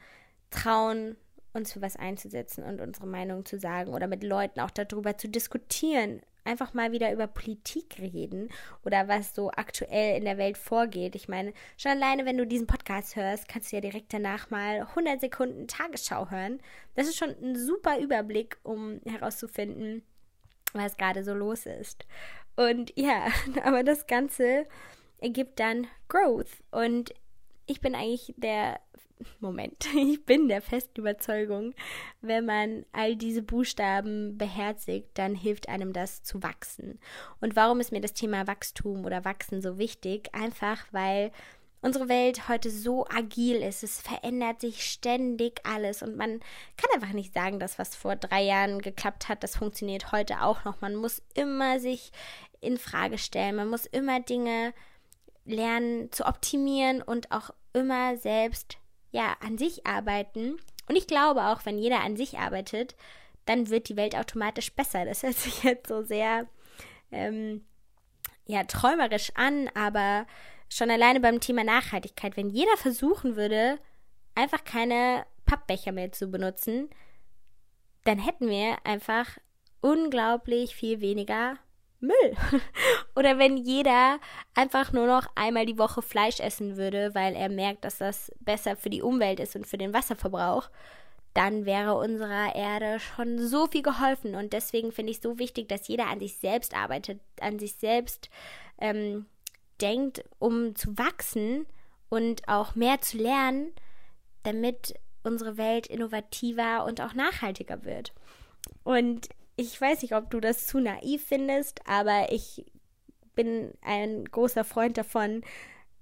trauen, 0.50 1.18
uns 1.54 1.74
für 1.74 1.82
was 1.82 1.96
einzusetzen 1.96 2.64
und 2.64 2.82
unsere 2.82 3.08
Meinung 3.08 3.46
zu 3.46 3.60
sagen 3.60 3.94
oder 3.94 4.08
mit 4.08 4.24
Leuten 4.24 4.60
auch 4.60 4.72
darüber 4.72 5.18
zu 5.18 5.28
diskutieren. 5.28 6.22
Einfach 6.46 6.74
mal 6.74 6.94
wieder 6.94 7.12
über 7.12 7.28
Politik 7.28 7.98
reden 8.00 8.50
oder 8.86 9.10
was 9.10 9.36
so 9.36 9.52
aktuell 9.52 10.18
in 10.18 10.24
der 10.24 10.38
Welt 10.38 10.58
vorgeht. 10.58 11.14
Ich 11.16 11.28
meine, 11.28 11.52
schon 11.76 11.92
alleine, 11.92 12.26
wenn 12.26 12.38
du 12.38 12.48
diesen 12.48 12.68
Podcast 12.68 13.18
hörst, 13.18 13.50
kannst 13.50 13.72
du 13.72 13.76
ja 13.76 13.82
direkt 13.82 14.14
danach 14.14 14.50
mal 14.50 14.80
100 14.82 15.20
Sekunden 15.20 15.68
Tagesschau 15.68 16.30
hören. 16.30 16.62
Das 16.96 17.08
ist 17.08 17.18
schon 17.18 17.36
ein 17.42 17.58
super 17.58 18.00
Überblick, 18.00 18.58
um 18.64 19.02
herauszufinden, 19.06 20.04
was 20.72 20.96
gerade 20.96 21.26
so 21.26 21.34
los 21.34 21.66
ist. 21.66 22.06
Und 22.58 22.92
ja, 22.98 23.28
aber 23.64 23.84
das 23.84 24.08
Ganze 24.08 24.66
ergibt 25.20 25.62
dann 25.62 25.88
Growth. 26.10 26.52
Und 26.72 27.14
ich 27.66 27.80
bin 27.80 27.96
eigentlich 27.96 28.34
der 28.38 28.82
Moment, 29.40 29.88
ich 29.96 30.26
bin 30.26 30.48
der 30.48 30.62
festen 30.62 31.00
Überzeugung, 31.00 31.74
wenn 32.22 32.46
man 32.46 32.86
all 32.92 33.16
diese 33.16 33.42
Buchstaben 33.42 34.38
beherzigt, 34.38 35.10
dann 35.14 35.36
hilft 35.36 35.70
einem 35.70 35.94
das 35.94 36.24
zu 36.24 36.44
wachsen. 36.44 37.00
Und 37.40 37.56
warum 37.56 37.80
ist 37.80 37.92
mir 37.92 38.02
das 38.02 38.14
Thema 38.14 38.48
Wachstum 38.48 39.06
oder 39.06 39.24
Wachsen 39.24 39.62
so 39.62 39.78
wichtig? 39.78 40.30
Einfach 40.34 40.86
weil 40.92 41.32
unsere 41.82 42.10
Welt 42.10 42.50
heute 42.50 42.70
so 42.70 43.06
agil 43.08 43.58
ist. 43.58 43.84
Es 43.84 44.02
verändert 44.02 44.62
sich 44.62 44.84
ständig 44.84 45.62
alles 45.64 46.02
und 46.02 46.18
man 46.18 46.40
kann 46.76 46.92
einfach 46.94 47.14
nicht 47.14 47.34
sagen, 47.34 47.60
dass 47.60 47.80
was 47.80 47.96
vor 47.96 48.16
drei 48.16 48.44
Jahren 48.44 48.82
geklappt 48.82 49.30
hat, 49.30 49.44
das 49.44 49.56
funktioniert 49.56 50.12
heute 50.12 50.42
auch 50.42 50.66
noch. 50.66 50.82
Man 50.82 50.96
muss 50.96 51.22
immer 51.36 51.80
sich 51.80 52.12
in 52.62 52.78
Frage 52.78 53.18
stellen. 53.18 53.56
Man 53.56 53.70
muss 53.70 53.86
immer 53.86 54.20
Dinge 54.20 54.74
lernen 55.46 56.12
zu 56.12 56.26
optimieren 56.26 57.02
und 57.02 57.32
auch 57.32 57.52
immer 57.74 58.18
selbst 58.18 58.78
ja 59.12 59.36
an 59.40 59.58
sich 59.58 59.86
arbeiten. 59.86 60.58
Und 60.88 60.96
ich 60.96 61.08
glaube 61.08 61.46
auch, 61.48 61.66
wenn 61.66 61.78
jeder 61.78 62.02
an 62.02 62.18
sich 62.18 62.38
arbeitet, 62.38 62.96
dann 63.46 63.70
wird 63.70 63.90
die 63.90 63.96
Welt 63.96 64.16
automatisch 64.16 64.74
besser. 64.74 65.06
Das 65.06 65.24
hört 65.24 65.36
sich 65.36 65.64
jetzt 65.64 65.88
so 65.88 66.04
sehr 66.04 66.48
ähm, 67.12 67.66
ja 68.46 68.64
träumerisch 68.64 69.32
an, 69.36 69.70
aber 69.74 70.26
schon 70.70 70.92
alleine 70.92 71.20
beim 71.20 71.40
Thema 71.40 71.64
Nachhaltigkeit, 71.64 72.36
wenn 72.36 72.50
jeder 72.50 72.76
versuchen 72.78 73.36
würde, 73.36 73.80
einfach 74.36 74.64
keine 74.64 75.26
Pappbecher 75.46 75.92
mehr 75.92 76.12
zu 76.12 76.28
benutzen, 76.28 76.90
dann 78.04 78.20
hätten 78.20 78.50
wir 78.50 78.78
einfach 78.86 79.38
unglaublich 79.82 80.76
viel 80.76 81.02
weniger 81.02 81.58
Müll. 82.00 82.36
Oder 83.16 83.40
wenn 83.40 83.58
jeder 83.58 84.20
einfach 84.54 84.94
nur 84.94 85.08
noch 85.08 85.28
einmal 85.36 85.66
die 85.66 85.78
Woche 85.78 86.02
Fleisch 86.02 86.40
essen 86.40 86.78
würde, 86.78 87.14
weil 87.16 87.36
er 87.36 87.50
merkt, 87.50 87.86
dass 87.86 87.98
das 87.98 88.32
besser 88.40 88.76
für 88.76 88.90
die 88.90 89.02
Umwelt 89.02 89.40
ist 89.40 89.56
und 89.56 89.68
für 89.68 89.78
den 89.78 89.94
Wasserverbrauch, 89.94 90.70
dann 91.34 91.66
wäre 91.66 91.96
unserer 91.96 92.56
Erde 92.56 93.00
schon 93.00 93.38
so 93.40 93.68
viel 93.68 93.84
geholfen. 93.84 94.36
Und 94.36 94.54
deswegen 94.54 94.92
finde 94.92 95.12
ich 95.12 95.22
so 95.22 95.38
wichtig, 95.38 95.70
dass 95.70 95.88
jeder 95.88 96.08
an 96.08 96.20
sich 96.20 96.38
selbst 96.38 96.76
arbeitet, 96.76 97.20
an 97.40 97.60
sich 97.60 97.76
selbst 97.76 98.30
ähm, 98.80 99.28
denkt, 99.80 100.24
um 100.40 100.76
zu 100.76 100.98
wachsen 100.98 101.68
und 102.10 102.48
auch 102.48 102.76
mehr 102.76 103.02
zu 103.02 103.18
lernen, 103.18 103.72
damit 104.44 104.96
unsere 105.24 105.58
Welt 105.58 105.88
innovativer 105.88 106.86
und 106.86 107.02
auch 107.02 107.14
nachhaltiger 107.14 107.84
wird. 107.84 108.14
Und 108.84 109.30
ich 109.58 109.80
weiß 109.80 110.04
nicht, 110.04 110.16
ob 110.16 110.30
du 110.30 110.40
das 110.40 110.68
zu 110.68 110.80
naiv 110.80 111.26
findest, 111.26 111.82
aber 111.86 112.32
ich 112.32 112.66
bin 113.36 113.74
ein 113.82 114.26
großer 114.26 114.64
Freund 114.64 114.98
davon, 114.98 115.44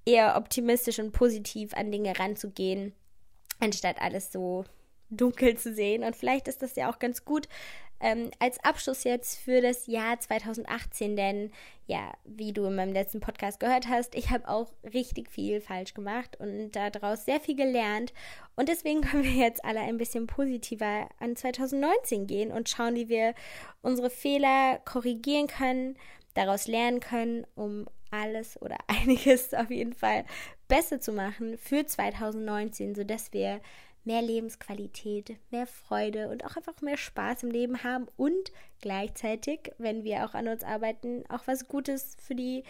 eher 0.05 0.35
optimistisch 0.37 0.99
und 0.99 1.13
positiv 1.13 1.73
an 1.73 1.91
Dinge 1.91 2.17
ranzugehen, 2.19 2.93
anstatt 3.59 3.99
alles 3.99 4.31
so 4.31 4.65
dunkel 5.09 5.57
zu 5.57 5.73
sehen. 5.73 6.03
Und 6.03 6.15
vielleicht 6.15 6.47
ist 6.47 6.61
das 6.61 6.75
ja 6.75 6.91
auch 6.91 6.99
ganz 6.99 7.25
gut 7.25 7.47
ähm, 7.99 8.29
als 8.39 8.61
Abschluss 8.63 9.03
jetzt 9.03 9.39
für 9.39 9.61
das 9.61 9.87
Jahr 9.87 10.19
2018, 10.19 11.15
denn 11.15 11.51
ja, 11.87 12.13
wie 12.25 12.51
du 12.51 12.65
in 12.65 12.75
meinem 12.75 12.93
letzten 12.93 13.19
Podcast 13.19 13.59
gehört 13.59 13.87
hast, 13.87 14.15
ich 14.15 14.31
habe 14.31 14.49
auch 14.49 14.73
richtig 14.93 15.31
viel 15.31 15.61
falsch 15.61 15.93
gemacht 15.93 16.37
und 16.39 16.71
daraus 16.71 17.25
sehr 17.25 17.39
viel 17.39 17.55
gelernt. 17.55 18.13
Und 18.55 18.69
deswegen 18.69 19.01
können 19.09 19.23
wir 19.23 19.31
jetzt 19.31 19.63
alle 19.63 19.79
ein 19.79 19.97
bisschen 19.97 20.27
positiver 20.27 21.07
an 21.19 21.35
2019 21.35 22.27
gehen 22.27 22.51
und 22.51 22.69
schauen, 22.69 22.95
wie 22.95 23.09
wir 23.09 23.33
unsere 23.81 24.09
Fehler 24.09 24.79
korrigieren 24.83 25.47
können, 25.47 25.97
daraus 26.33 26.67
lernen 26.67 26.99
können, 26.99 27.47
um 27.55 27.87
alles 28.11 28.61
oder 28.61 28.77
einiges 28.87 29.53
auf 29.53 29.71
jeden 29.71 29.93
Fall 29.93 30.25
besser 30.67 30.99
zu 30.99 31.13
machen 31.13 31.57
für 31.57 31.85
2019, 31.85 32.95
sodass 32.95 33.31
wir 33.31 33.61
mehr 34.05 34.21
Lebensqualität, 34.21 35.37
mehr 35.51 35.67
Freude 35.67 36.29
und 36.29 36.45
auch 36.45 36.55
einfach 36.55 36.81
mehr 36.81 36.97
Spaß 36.97 37.43
im 37.43 37.51
Leben 37.51 37.83
haben 37.83 38.07
und 38.17 38.51
gleichzeitig, 38.81 39.71
wenn 39.77 40.03
wir 40.03 40.25
auch 40.25 40.33
an 40.33 40.47
uns 40.47 40.63
arbeiten, 40.63 41.23
auch 41.29 41.47
was 41.47 41.67
Gutes 41.67 42.15
für 42.19 42.35
die 42.35 42.63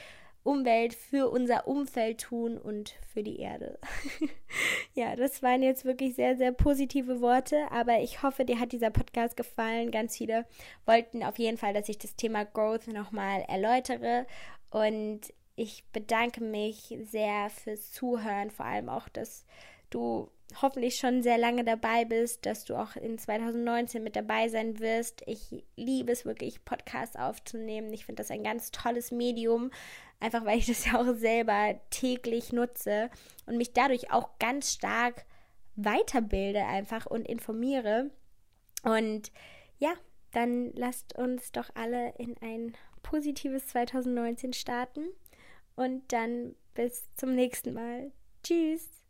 Umwelt, 0.43 0.93
für 0.93 1.31
unser 1.31 1.67
Umfeld 1.67 2.21
tun 2.21 2.59
und 2.59 2.95
für 3.11 3.23
die 3.23 3.39
Erde. 3.39 3.79
ja, 4.93 5.15
das 5.15 5.41
waren 5.41 5.63
jetzt 5.63 5.85
wirklich 5.85 6.13
sehr, 6.13 6.37
sehr 6.37 6.51
positive 6.51 7.19
Worte, 7.19 7.65
aber 7.71 7.99
ich 8.01 8.21
hoffe, 8.21 8.45
dir 8.45 8.59
hat 8.59 8.71
dieser 8.71 8.91
Podcast 8.91 9.35
gefallen. 9.37 9.89
Ganz 9.89 10.15
viele 10.15 10.45
wollten 10.85 11.23
auf 11.23 11.39
jeden 11.39 11.57
Fall, 11.57 11.73
dass 11.73 11.89
ich 11.89 11.97
das 11.97 12.15
Thema 12.15 12.45
Growth 12.45 12.85
nochmal 12.87 13.41
erläutere 13.47 14.27
und 14.69 15.21
ich 15.55 15.83
bedanke 15.91 16.43
mich 16.43 16.95
sehr 17.09 17.49
fürs 17.49 17.91
Zuhören, 17.91 18.51
vor 18.51 18.67
allem 18.67 18.89
auch, 18.89 19.09
dass 19.09 19.45
du 19.89 20.29
hoffentlich 20.61 20.95
schon 20.97 21.23
sehr 21.23 21.37
lange 21.37 21.63
dabei 21.63 22.05
bist, 22.05 22.45
dass 22.45 22.65
du 22.65 22.75
auch 22.75 22.95
in 22.95 23.17
2019 23.17 24.03
mit 24.03 24.15
dabei 24.15 24.49
sein 24.49 24.79
wirst. 24.79 25.23
Ich 25.25 25.63
liebe 25.75 26.11
es 26.11 26.25
wirklich, 26.25 26.63
Podcasts 26.65 27.15
aufzunehmen. 27.15 27.93
Ich 27.93 28.05
finde 28.05 28.21
das 28.21 28.31
ein 28.31 28.43
ganz 28.43 28.71
tolles 28.71 29.11
Medium, 29.11 29.71
einfach 30.19 30.45
weil 30.45 30.59
ich 30.59 30.67
das 30.67 30.85
ja 30.85 30.99
auch 30.99 31.15
selber 31.15 31.79
täglich 31.89 32.53
nutze 32.53 33.09
und 33.45 33.57
mich 33.57 33.73
dadurch 33.73 34.11
auch 34.11 34.39
ganz 34.39 34.71
stark 34.71 35.25
weiterbilde 35.75 36.65
einfach 36.65 37.05
und 37.05 37.27
informiere. 37.27 38.11
Und 38.83 39.31
ja, 39.77 39.93
dann 40.31 40.71
lasst 40.73 41.17
uns 41.17 41.51
doch 41.51 41.69
alle 41.75 42.13
in 42.17 42.35
ein 42.41 42.73
positives 43.03 43.67
2019 43.67 44.53
starten 44.53 45.05
und 45.75 46.11
dann 46.11 46.55
bis 46.73 47.07
zum 47.15 47.35
nächsten 47.35 47.73
Mal. 47.73 48.11
Tschüss. 48.43 49.04